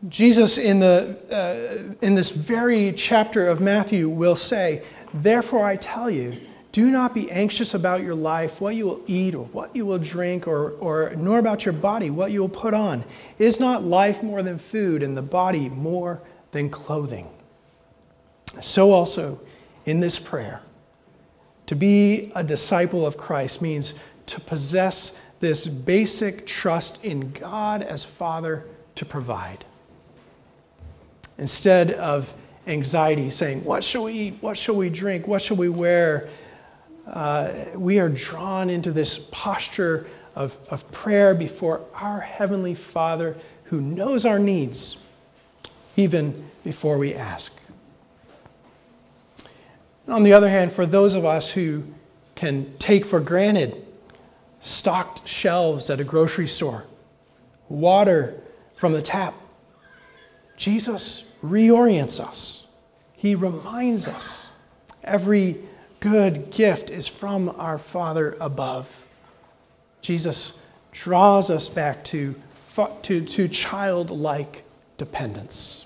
Jesus, 0.10 0.58
in, 0.58 0.80
the, 0.80 1.18
uh, 1.32 1.96
in 2.02 2.16
this 2.16 2.30
very 2.30 2.92
chapter 2.92 3.48
of 3.48 3.60
Matthew, 3.62 4.08
will 4.08 4.36
say, 4.36 4.84
Therefore 5.14 5.66
I 5.66 5.78
tell 5.78 6.10
you, 6.10 6.36
do 6.72 6.92
not 6.92 7.14
be 7.14 7.32
anxious 7.32 7.74
about 7.74 8.02
your 8.02 8.16
life, 8.16 8.60
what 8.60 8.76
you 8.76 8.86
will 8.86 9.02
eat 9.08 9.34
or 9.34 9.46
what 9.46 9.74
you 9.76 9.86
will 9.86 9.98
drink, 9.98 10.48
or, 10.48 10.72
or 10.72 11.14
nor 11.16 11.40
about 11.40 11.66
your 11.66 11.74
body, 11.74 12.10
what 12.10 12.32
you 12.32 12.42
will 12.42 12.50
put 12.50 12.74
on. 12.74 13.04
Is 13.40 13.60
not 13.60 13.84
life 13.84 14.22
more 14.22 14.44
than 14.44 14.60
food, 14.60 15.02
and 15.02 15.16
the 15.16 15.22
body 15.22 15.70
more 15.70 16.22
than 16.52 16.70
clothing? 16.70 17.30
So 18.60 18.92
also 18.92 19.40
in 19.86 20.02
this 20.02 20.20
prayer, 20.20 20.62
to 21.68 21.76
be 21.76 22.32
a 22.36 22.44
disciple 22.44 23.08
of 23.08 23.18
Christ 23.18 23.62
means 23.62 23.94
to 24.28 24.42
possess 24.42 25.18
this 25.40 25.66
basic 25.68 26.46
trust 26.46 27.04
in 27.04 27.32
God 27.32 27.82
as 27.82 28.04
Father 28.04 28.66
to 28.96 29.06
provide 29.06 29.66
instead 31.38 31.92
of 31.92 32.34
anxiety, 32.68 33.30
saying, 33.30 33.64
What 33.64 33.84
shall 33.84 34.04
we 34.04 34.14
eat? 34.14 34.34
What 34.42 34.58
shall 34.58 34.76
we 34.76 34.90
drink? 34.90 35.28
What 35.28 35.42
shall 35.42 35.58
we 35.58 35.70
wear? 35.70 36.30
Uh, 37.08 37.54
we 37.76 38.00
are 38.00 38.10
drawn 38.10 38.70
into 38.70 38.92
this 38.92 39.18
posture 39.32 40.08
of, 40.36 40.58
of 40.70 40.90
prayer 40.92 41.36
before 41.36 41.82
our 41.94 42.20
Heavenly 42.20 42.76
Father 42.76 43.38
who 43.66 43.82
knows 43.82 44.26
our 44.26 44.40
needs 44.40 44.98
even 45.96 46.50
before 46.64 46.98
we 46.98 47.14
ask. 47.14 47.54
On 50.08 50.24
the 50.24 50.34
other 50.34 50.50
hand, 50.50 50.72
for 50.72 50.86
those 50.86 51.16
of 51.16 51.26
us 51.26 51.50
who 51.50 51.84
can 52.36 52.72
take 52.78 53.06
for 53.06 53.20
granted 53.20 53.86
stocked 54.60 55.28
shelves 55.28 55.90
at 55.90 56.00
a 56.00 56.04
grocery 56.04 56.48
store, 56.48 56.86
water 57.70 58.40
from 58.76 58.94
the 58.94 59.02
tap, 59.02 59.34
Jesus 60.58 61.30
reorients 61.44 62.20
us. 62.20 62.66
He 63.16 63.36
reminds 63.36 64.08
us 64.08 64.48
every 65.04 65.58
good 66.00 66.52
gift 66.52 66.90
is 66.90 67.08
from 67.08 67.50
our 67.58 67.78
Father 67.78 68.38
above. 68.40 69.06
Jesus 70.02 70.58
draws 70.92 71.50
us 71.50 71.68
back 71.68 72.04
to, 72.06 72.36
to, 73.02 73.26
to 73.26 73.48
childlike 73.48 74.64
dependence. 74.98 75.86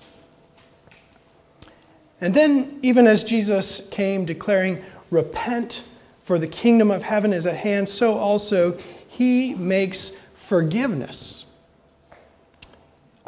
And 2.20 2.34
then, 2.34 2.78
even 2.82 3.06
as 3.06 3.24
Jesus 3.24 3.88
came 3.90 4.24
declaring, 4.24 4.84
Repent, 5.10 5.82
for 6.24 6.38
the 6.38 6.46
kingdom 6.46 6.90
of 6.90 7.02
heaven 7.02 7.32
is 7.32 7.46
at 7.46 7.56
hand, 7.56 7.88
so 7.88 8.16
also 8.16 8.78
he 9.08 9.54
makes 9.54 10.16
forgiveness 10.36 11.46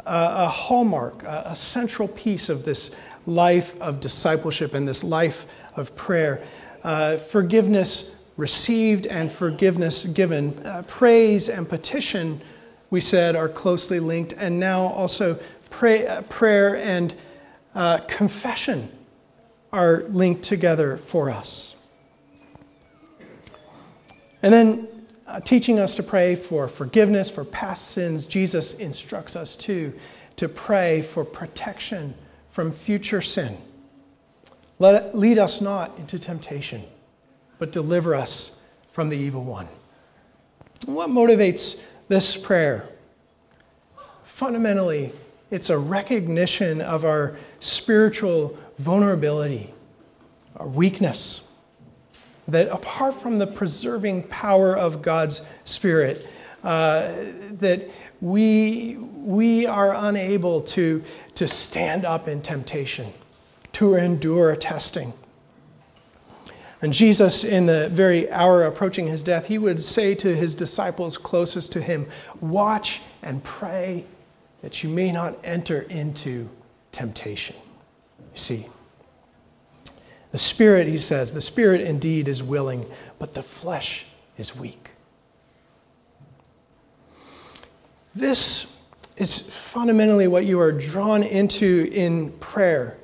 a, 0.05 0.47
hallmark, 0.47 1.23
a, 1.23 1.43
a 1.47 1.55
central 1.55 2.07
piece 2.07 2.49
of 2.49 2.63
this 2.63 2.91
life 3.25 3.79
of 3.81 3.99
discipleship 3.99 4.73
and 4.73 4.87
this 4.87 5.03
life 5.03 5.45
of 5.75 5.95
prayer. 5.95 6.41
Uh, 6.83 7.17
forgiveness 7.17 8.15
received 8.37 9.07
and 9.07 9.31
forgiveness 9.31 10.03
given. 10.05 10.57
Uh, 10.65 10.83
praise 10.87 11.49
and 11.49 11.67
petition, 11.67 12.41
we 12.89 12.99
said, 12.99 13.35
are 13.35 13.49
closely 13.49 13.99
linked. 13.99 14.33
And 14.33 14.59
now 14.59 14.81
also 14.81 15.39
pray, 15.69 16.05
uh, 16.07 16.21
prayer 16.23 16.77
and 16.77 17.15
uh, 17.75 17.99
confession 18.07 18.91
are 19.71 20.03
linked 20.09 20.43
together 20.43 20.97
for 20.97 21.29
us. 21.29 21.75
And 24.41 24.53
then 24.53 24.87
uh, 25.33 25.39
teaching 25.39 25.79
us 25.79 25.95
to 25.95 26.03
pray 26.03 26.35
for 26.35 26.67
forgiveness 26.67 27.27
for 27.27 27.43
past 27.43 27.89
sins, 27.89 28.27
Jesus 28.27 28.75
instructs 28.75 29.35
us 29.35 29.55
too 29.55 29.91
to 30.35 30.47
pray 30.47 31.01
for 31.01 31.25
protection 31.25 32.13
from 32.51 32.71
future 32.71 33.21
sin. 33.21 33.57
Let 34.77 35.03
it 35.03 35.15
lead 35.15 35.39
us 35.39 35.59
not 35.59 35.97
into 35.97 36.19
temptation, 36.19 36.83
but 37.57 37.71
deliver 37.71 38.13
us 38.13 38.59
from 38.91 39.09
the 39.09 39.17
evil 39.17 39.43
one. 39.43 39.67
What 40.85 41.09
motivates 41.09 41.81
this 42.09 42.37
prayer? 42.37 42.87
Fundamentally, 44.23 45.13
it's 45.49 45.71
a 45.71 45.77
recognition 45.77 46.79
of 46.79 47.05
our 47.05 47.37
spiritual 47.59 48.55
vulnerability, 48.77 49.73
our 50.57 50.67
weakness, 50.67 51.47
that 52.47 52.69
apart 52.69 53.21
from 53.21 53.39
the 53.39 53.47
preserving 53.47 54.23
power 54.23 54.75
of 54.75 55.01
God's 55.01 55.41
Spirit, 55.65 56.27
uh, 56.63 57.13
that 57.51 57.89
we, 58.21 58.95
we 58.95 59.65
are 59.65 59.93
unable 59.95 60.61
to, 60.61 61.03
to 61.35 61.47
stand 61.47 62.05
up 62.05 62.27
in 62.27 62.41
temptation, 62.41 63.11
to 63.73 63.95
endure 63.95 64.55
testing. 64.55 65.13
And 66.81 66.91
Jesus, 66.91 67.45
in 67.45 67.65
the 67.65 67.87
very 67.89 68.29
hour 68.29 68.63
approaching 68.63 69.07
his 69.07 69.23
death, 69.23 69.45
he 69.45 69.57
would 69.57 69.81
say 69.81 70.15
to 70.15 70.35
his 70.35 70.53
disciples 70.53 71.17
closest 71.17 71.71
to 71.73 71.81
him, 71.81 72.05
Watch 72.41 73.01
and 73.21 73.41
pray 73.43 74.03
that 74.61 74.83
you 74.83 74.89
may 74.89 75.11
not 75.11 75.37
enter 75.45 75.81
into 75.83 76.49
temptation. 76.91 77.55
You 78.19 78.25
see, 78.37 78.67
the 80.33 80.39
Spirit, 80.39 80.87
he 80.87 80.97
says, 80.97 81.31
the 81.31 81.41
Spirit 81.41 81.81
indeed 81.81 82.27
is 82.27 82.41
willing, 82.41 82.85
but 83.19 83.35
the 83.35 83.43
flesh 83.43 84.07
is 84.35 84.55
weak. 84.55 84.89
This 88.15 88.75
is 89.15 89.39
fundamentally 89.39 90.27
what 90.27 90.47
you 90.47 90.59
are 90.59 90.71
drawn 90.71 91.21
into 91.21 91.87
in 91.93 92.31
prayer 92.33 92.97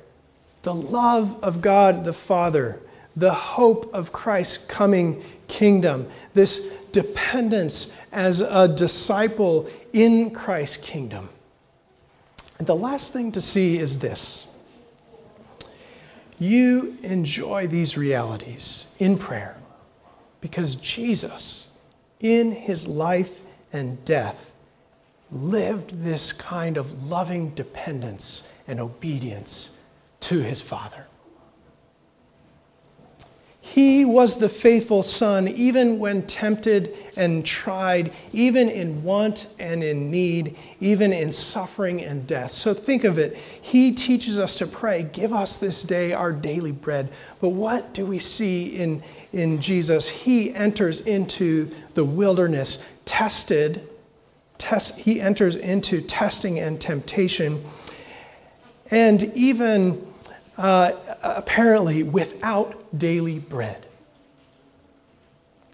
the 0.62 0.74
love 0.74 1.42
of 1.42 1.62
God 1.62 2.04
the 2.04 2.12
Father, 2.12 2.80
the 3.16 3.32
hope 3.32 3.94
of 3.94 4.12
Christ's 4.12 4.58
coming 4.66 5.22
kingdom, 5.48 6.06
this 6.34 6.68
dependence 6.92 7.94
as 8.12 8.42
a 8.42 8.68
disciple 8.68 9.70
in 9.92 10.32
Christ's 10.32 10.78
kingdom. 10.78 11.28
And 12.58 12.66
the 12.66 12.76
last 12.76 13.12
thing 13.12 13.32
to 13.32 13.40
see 13.40 13.78
is 13.78 14.00
this 14.00 14.48
you 16.40 16.96
enjoy 17.02 17.66
these 17.66 17.96
realities 17.96 18.86
in 18.98 19.18
prayer 19.18 19.56
because 20.40 20.74
Jesus, 20.76 21.68
in 22.20 22.50
his 22.50 22.88
life 22.88 23.40
and 23.72 24.02
death, 24.06 24.50
lived 25.30 26.02
this 26.02 26.32
kind 26.32 26.78
of 26.78 27.08
loving 27.08 27.50
dependence 27.50 28.48
and 28.66 28.80
obedience 28.80 29.70
to 30.20 30.40
his 30.40 30.62
Father. 30.62 31.06
He 33.72 34.04
was 34.04 34.36
the 34.36 34.48
faithful 34.48 35.04
son, 35.04 35.46
even 35.46 36.00
when 36.00 36.26
tempted 36.26 36.92
and 37.16 37.46
tried, 37.46 38.12
even 38.32 38.68
in 38.68 39.04
want 39.04 39.46
and 39.60 39.84
in 39.84 40.10
need, 40.10 40.56
even 40.80 41.12
in 41.12 41.30
suffering 41.30 42.02
and 42.02 42.26
death. 42.26 42.50
So 42.50 42.74
think 42.74 43.04
of 43.04 43.16
it. 43.16 43.36
He 43.60 43.92
teaches 43.92 44.40
us 44.40 44.56
to 44.56 44.66
pray, 44.66 45.04
Give 45.12 45.32
us 45.32 45.58
this 45.58 45.84
day 45.84 46.12
our 46.12 46.32
daily 46.32 46.72
bread. 46.72 47.10
But 47.40 47.50
what 47.50 47.94
do 47.94 48.04
we 48.04 48.18
see 48.18 48.74
in, 48.74 49.04
in 49.32 49.60
Jesus? 49.60 50.08
He 50.08 50.52
enters 50.52 51.02
into 51.02 51.70
the 51.94 52.04
wilderness, 52.04 52.84
tested. 53.04 53.88
Test, 54.58 54.98
he 54.98 55.20
enters 55.20 55.54
into 55.54 56.00
testing 56.00 56.58
and 56.58 56.80
temptation. 56.80 57.62
And 58.90 59.22
even 59.36 60.09
uh, 60.60 60.92
apparently 61.22 62.02
without 62.02 62.98
daily 62.98 63.38
bread. 63.38 63.86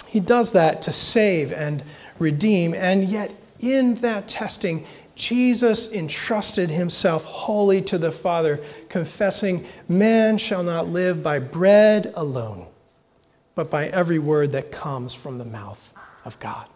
He 0.07 0.21
does 0.21 0.53
that 0.53 0.83
to 0.83 0.93
save 0.93 1.53
and 1.53 1.83
redeem, 2.19 2.73
and 2.73 3.09
yet 3.09 3.35
in 3.59 3.97
that 3.97 4.29
testing, 4.29 4.87
Jesus 5.17 5.93
entrusted 5.93 6.71
himself 6.71 7.25
wholly 7.25 7.83
to 7.83 7.99
the 7.99 8.13
Father, 8.13 8.63
confessing, 8.89 9.67
Man 9.89 10.39
shall 10.39 10.63
not 10.63 10.89
live 10.89 11.23
by 11.23 11.39
bread 11.39 12.13
alone, 12.15 12.67
but 13.55 13.71
by 13.71 13.89
every 13.89 14.19
word 14.19 14.53
that 14.53 14.71
comes 14.71 15.15
from 15.15 15.39
the 15.39 15.45
mouth 15.45 15.93
of 16.25 16.39
God. 16.39 16.67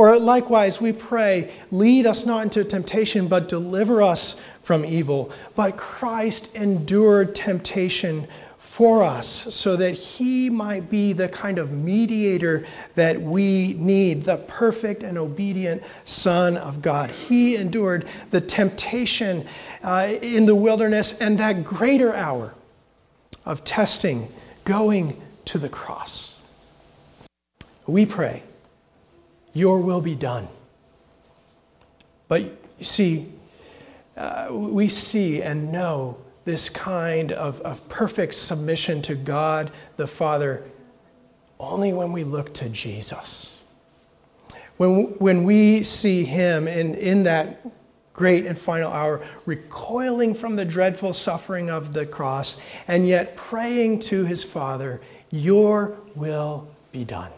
Or 0.00 0.18
likewise, 0.18 0.80
we 0.80 0.92
pray, 0.92 1.52
lead 1.70 2.06
us 2.06 2.24
not 2.24 2.44
into 2.44 2.64
temptation, 2.64 3.28
but 3.28 3.50
deliver 3.50 4.00
us 4.00 4.40
from 4.62 4.82
evil. 4.82 5.30
But 5.54 5.76
Christ 5.76 6.56
endured 6.56 7.34
temptation 7.34 8.26
for 8.56 9.02
us 9.02 9.28
so 9.54 9.76
that 9.76 9.90
he 9.90 10.48
might 10.48 10.88
be 10.88 11.12
the 11.12 11.28
kind 11.28 11.58
of 11.58 11.72
mediator 11.72 12.64
that 12.94 13.20
we 13.20 13.74
need, 13.74 14.22
the 14.22 14.38
perfect 14.38 15.02
and 15.02 15.18
obedient 15.18 15.82
Son 16.06 16.56
of 16.56 16.80
God. 16.80 17.10
He 17.10 17.56
endured 17.56 18.06
the 18.30 18.40
temptation 18.40 19.44
uh, 19.82 20.14
in 20.22 20.46
the 20.46 20.56
wilderness 20.56 21.20
and 21.20 21.36
that 21.40 21.62
greater 21.62 22.14
hour 22.14 22.54
of 23.44 23.64
testing, 23.64 24.28
going 24.64 25.20
to 25.44 25.58
the 25.58 25.68
cross. 25.68 26.42
We 27.86 28.06
pray 28.06 28.44
your 29.52 29.80
will 29.80 30.00
be 30.00 30.14
done. 30.14 30.48
But 32.28 32.42
you 32.42 32.84
see, 32.84 33.26
uh, 34.16 34.48
we 34.50 34.88
see 34.88 35.42
and 35.42 35.72
know 35.72 36.16
this 36.44 36.68
kind 36.68 37.32
of, 37.32 37.60
of 37.62 37.86
perfect 37.88 38.34
submission 38.34 39.02
to 39.02 39.14
God 39.14 39.70
the 39.96 40.06
Father 40.06 40.62
only 41.58 41.92
when 41.92 42.12
we 42.12 42.24
look 42.24 42.54
to 42.54 42.68
Jesus. 42.68 43.58
When, 44.76 45.06
when 45.18 45.44
we 45.44 45.82
see 45.82 46.24
Him 46.24 46.66
in, 46.66 46.94
in 46.94 47.24
that 47.24 47.60
great 48.14 48.46
and 48.46 48.58
final 48.58 48.92
hour, 48.92 49.22
recoiling 49.46 50.34
from 50.34 50.56
the 50.56 50.64
dreadful 50.64 51.12
suffering 51.12 51.68
of 51.70 51.92
the 51.92 52.06
cross, 52.06 52.58
and 52.88 53.06
yet 53.06 53.36
praying 53.36 54.00
to 54.00 54.24
His 54.24 54.42
Father, 54.42 55.00
Your 55.30 55.96
will 56.14 56.66
be 56.92 57.04
done. 57.04 57.30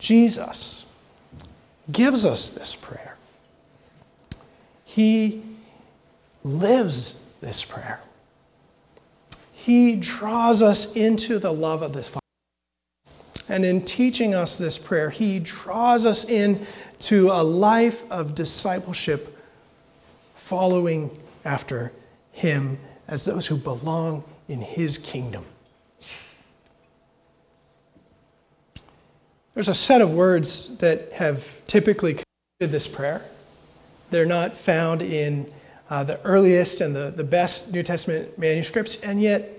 Jesus 0.00 0.84
gives 1.92 2.24
us 2.24 2.50
this 2.50 2.74
prayer. 2.74 3.16
He 4.84 5.42
lives 6.42 7.20
this 7.40 7.62
prayer. 7.64 8.00
He 9.52 9.96
draws 9.96 10.62
us 10.62 10.92
into 10.94 11.38
the 11.38 11.52
love 11.52 11.82
of 11.82 11.92
this 11.92 12.08
Father. 12.08 12.20
And 13.48 13.64
in 13.64 13.84
teaching 13.84 14.34
us 14.34 14.56
this 14.56 14.78
prayer, 14.78 15.10
he 15.10 15.38
draws 15.38 16.06
us 16.06 16.24
in 16.24 16.66
to 17.00 17.30
a 17.30 17.42
life 17.42 18.10
of 18.10 18.34
discipleship 18.34 19.36
following 20.34 21.10
after 21.44 21.92
him 22.32 22.78
as 23.06 23.24
those 23.24 23.46
who 23.46 23.56
belong 23.56 24.24
in 24.48 24.60
his 24.60 24.98
kingdom. 24.98 25.44
There's 29.54 29.68
a 29.68 29.74
set 29.74 30.00
of 30.00 30.12
words 30.12 30.76
that 30.78 31.12
have 31.12 31.66
typically 31.66 32.12
concluded 32.14 32.72
this 32.72 32.86
prayer. 32.86 33.22
They're 34.10 34.26
not 34.26 34.56
found 34.56 35.02
in 35.02 35.52
uh, 35.88 36.04
the 36.04 36.20
earliest 36.22 36.80
and 36.80 36.94
the, 36.94 37.10
the 37.10 37.24
best 37.24 37.72
New 37.72 37.82
Testament 37.82 38.38
manuscripts, 38.38 38.96
and 38.96 39.20
yet, 39.20 39.52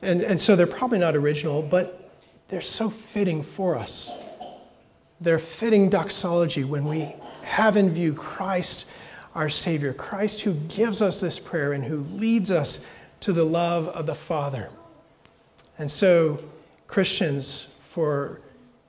and, 0.00 0.22
and 0.22 0.40
so 0.40 0.56
they're 0.56 0.66
probably 0.66 0.98
not 0.98 1.14
original, 1.14 1.60
but 1.60 2.10
they're 2.48 2.62
so 2.62 2.88
fitting 2.88 3.42
for 3.42 3.76
us. 3.76 4.10
They're 5.20 5.38
fitting 5.38 5.90
doxology 5.90 6.64
when 6.64 6.84
we 6.84 7.14
have 7.42 7.76
in 7.76 7.90
view 7.90 8.14
Christ, 8.14 8.88
our 9.34 9.50
Savior, 9.50 9.92
Christ 9.92 10.40
who 10.40 10.54
gives 10.54 11.02
us 11.02 11.20
this 11.20 11.38
prayer 11.38 11.74
and 11.74 11.84
who 11.84 11.98
leads 12.16 12.50
us 12.50 12.84
to 13.20 13.32
the 13.32 13.44
love 13.44 13.88
of 13.88 14.06
the 14.06 14.14
Father. 14.14 14.70
And 15.78 15.90
so, 15.90 16.42
Christians, 16.88 17.71
for 17.92 18.40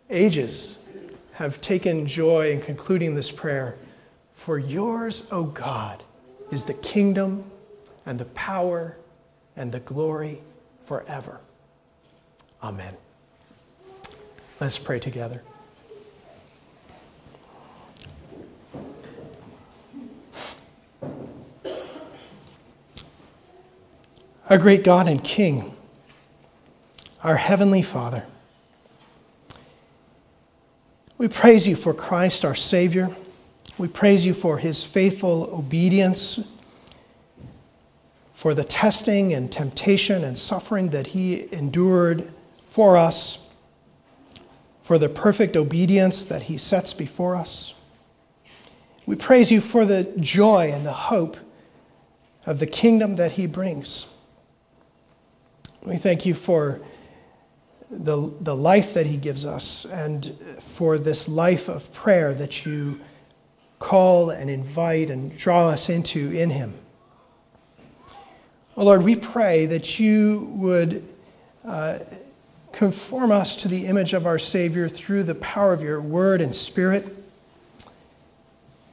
ages, 0.09 0.77
have 1.33 1.59
taken 1.59 2.07
joy 2.07 2.51
in 2.51 2.61
concluding 2.61 3.15
this 3.15 3.29
prayer 3.29 3.75
For 4.33 4.57
yours, 4.57 5.27
O 5.29 5.43
God, 5.43 6.01
is 6.51 6.63
the 6.63 6.73
kingdom 6.75 7.43
and 8.05 8.17
the 8.17 8.25
power 8.25 8.95
and 9.57 9.73
the 9.73 9.81
glory 9.81 10.41
forever. 10.85 11.41
Amen. 12.63 12.93
Let's 14.61 14.77
pray 14.77 14.99
together. 14.99 15.43
Our 24.49 24.57
great 24.57 24.85
God 24.85 25.09
and 25.09 25.21
King, 25.21 25.75
our 27.21 27.35
Heavenly 27.35 27.81
Father, 27.81 28.25
we 31.17 31.27
praise 31.27 31.67
you 31.67 31.75
for 31.75 31.93
Christ 31.93 32.43
our 32.43 32.55
Savior. 32.55 33.15
We 33.77 33.87
praise 33.87 34.25
you 34.25 34.33
for 34.33 34.57
his 34.57 34.83
faithful 34.83 35.49
obedience, 35.53 36.39
for 38.33 38.53
the 38.53 38.63
testing 38.63 39.33
and 39.33 39.51
temptation 39.51 40.23
and 40.23 40.37
suffering 40.37 40.89
that 40.89 41.07
he 41.07 41.51
endured 41.53 42.31
for 42.67 42.97
us, 42.97 43.45
for 44.83 44.97
the 44.97 45.09
perfect 45.09 45.55
obedience 45.55 46.25
that 46.25 46.43
he 46.43 46.57
sets 46.57 46.93
before 46.93 47.35
us. 47.35 47.73
We 49.05 49.15
praise 49.15 49.51
you 49.51 49.61
for 49.61 49.85
the 49.85 50.03
joy 50.19 50.71
and 50.71 50.85
the 50.85 50.93
hope 50.93 51.37
of 52.45 52.59
the 52.59 52.67
kingdom 52.67 53.15
that 53.15 53.33
he 53.33 53.47
brings. 53.47 54.07
We 55.83 55.97
thank 55.97 56.25
you 56.25 56.33
for 56.33 56.81
the, 57.97 58.33
the 58.41 58.55
life 58.55 58.93
that 58.93 59.05
he 59.05 59.17
gives 59.17 59.45
us 59.45 59.85
and 59.85 60.35
for 60.59 60.97
this 60.97 61.29
life 61.29 61.67
of 61.67 61.91
prayer 61.93 62.33
that 62.33 62.65
you 62.65 62.99
call 63.79 64.29
and 64.29 64.49
invite 64.49 65.09
and 65.09 65.37
draw 65.37 65.67
us 65.67 65.89
into 65.89 66.31
in 66.31 66.49
him. 66.49 66.73
Oh 68.75 68.85
Lord, 68.85 69.03
we 69.03 69.15
pray 69.15 69.67
that 69.67 69.99
you 69.99 70.49
would 70.55 71.07
uh, 71.63 71.99
conform 72.71 73.31
us 73.31 73.55
to 73.57 73.67
the 73.67 73.85
image 73.85 74.13
of 74.13 74.25
our 74.25 74.39
Savior 74.39 74.89
through 74.89 75.23
the 75.23 75.35
power 75.35 75.73
of 75.73 75.81
your 75.81 76.01
word 76.01 76.41
and 76.41 76.55
spirit. 76.55 77.05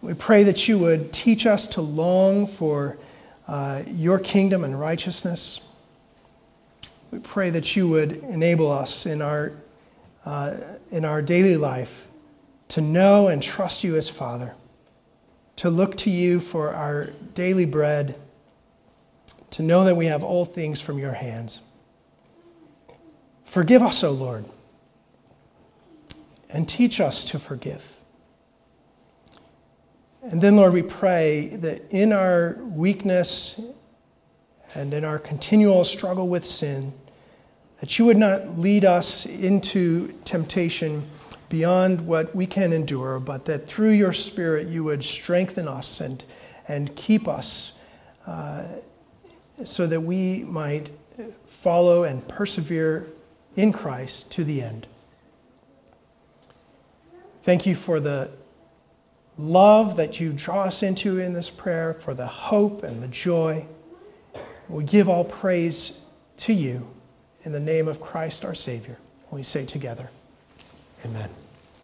We 0.03 0.15
pray 0.15 0.43
that 0.45 0.69
you 0.69 0.79
would 0.79 1.13
teach 1.13 1.47
us 1.47 1.67
to 1.69 1.81
long 1.81 2.47
for 2.47 2.99
uh, 3.49 3.83
your 3.87 4.19
kingdom 4.19 4.65
and 4.65 4.79
righteousness. 4.79 5.61
We 7.11 7.19
pray 7.19 7.51
that 7.51 7.75
you 7.75 7.89
would 7.89 8.13
enable 8.13 8.71
us 8.71 9.07
in 9.07 9.21
our, 9.21 9.53
uh, 10.25 10.57
in 10.91 11.05
our 11.05 11.23
daily 11.23 11.57
life 11.57 12.07
to 12.69 12.81
know 12.81 13.29
and 13.29 13.43
trust 13.43 13.83
you 13.83 13.97
as 13.97 14.09
Father, 14.09 14.55
to 15.57 15.71
look 15.71 15.97
to 15.99 16.11
you 16.11 16.39
for 16.39 16.73
our 16.73 17.11
daily 17.35 17.65
bread, 17.65 18.17
to 19.51 19.63
know 19.63 19.85
that 19.85 19.97
we 19.97 20.07
have 20.07 20.23
all 20.23 20.45
things 20.45 20.81
from 20.81 20.99
your 20.99 21.13
hands. 21.13 21.61
Forgive 23.45 23.83
us, 23.83 24.05
O 24.05 24.13
Lord, 24.13 24.45
and 26.49 26.69
teach 26.69 27.01
us 27.01 27.25
to 27.25 27.39
forgive. 27.41 27.97
And 30.23 30.41
then, 30.41 30.55
Lord, 30.55 30.73
we 30.73 30.83
pray 30.83 31.49
that 31.57 31.91
in 31.91 32.13
our 32.13 32.57
weakness 32.61 33.61
and 34.75 34.95
in 34.95 35.05
our 35.05 35.19
continual 35.19 35.85
struggle 35.85 36.29
with 36.29 36.45
sin, 36.45 36.93
that 37.81 37.99
you 37.99 38.05
would 38.05 38.17
not 38.17 38.59
lead 38.59 38.85
us 38.85 39.25
into 39.27 40.09
temptation 40.25 41.03
beyond 41.49 42.07
what 42.07 42.35
we 42.35 42.47
can 42.47 42.73
endure, 42.73 43.19
but 43.19 43.47
that 43.47 43.67
through 43.67 43.91
your 43.91 44.13
Spirit 44.13 44.69
you 44.69 44.85
would 44.85 45.03
strengthen 45.03 45.67
us 45.67 46.01
and, 46.01 46.23
and 46.69 46.95
keep 46.95 47.27
us 47.27 47.73
uh, 48.27 48.65
so 49.65 49.87
that 49.87 50.03
we 50.03 50.45
might 50.45 50.91
follow 51.47 52.05
and 52.05 52.27
persevere 52.29 53.07
in 53.57 53.73
Christ 53.73 54.31
to 54.33 54.45
the 54.45 54.63
end. 54.63 54.87
Thank 57.43 57.67
you 57.67 57.75
for 57.75 57.99
the 57.99 58.31
love 59.39 59.97
that 59.97 60.21
you 60.21 60.33
draw 60.33 60.65
us 60.65 60.83
into 60.83 61.19
in 61.19 61.33
this 61.33 61.49
prayer, 61.49 61.95
for 61.95 62.13
the 62.13 62.27
hope 62.27 62.83
and 62.83 63.03
the 63.03 63.09
joy. 63.09 63.67
We 64.69 64.85
give 64.85 65.09
all 65.09 65.25
praise 65.25 65.99
to 66.39 66.53
you 66.53 66.87
in 67.45 67.53
the 67.53 67.61
name 67.61 67.89
of 67.89 68.01
Christ 68.01 68.45
our 68.45 68.55
Savior. 68.55 68.99
We 69.31 69.43
say 69.43 69.65
together, 69.65 70.11
Amen. 71.05 71.31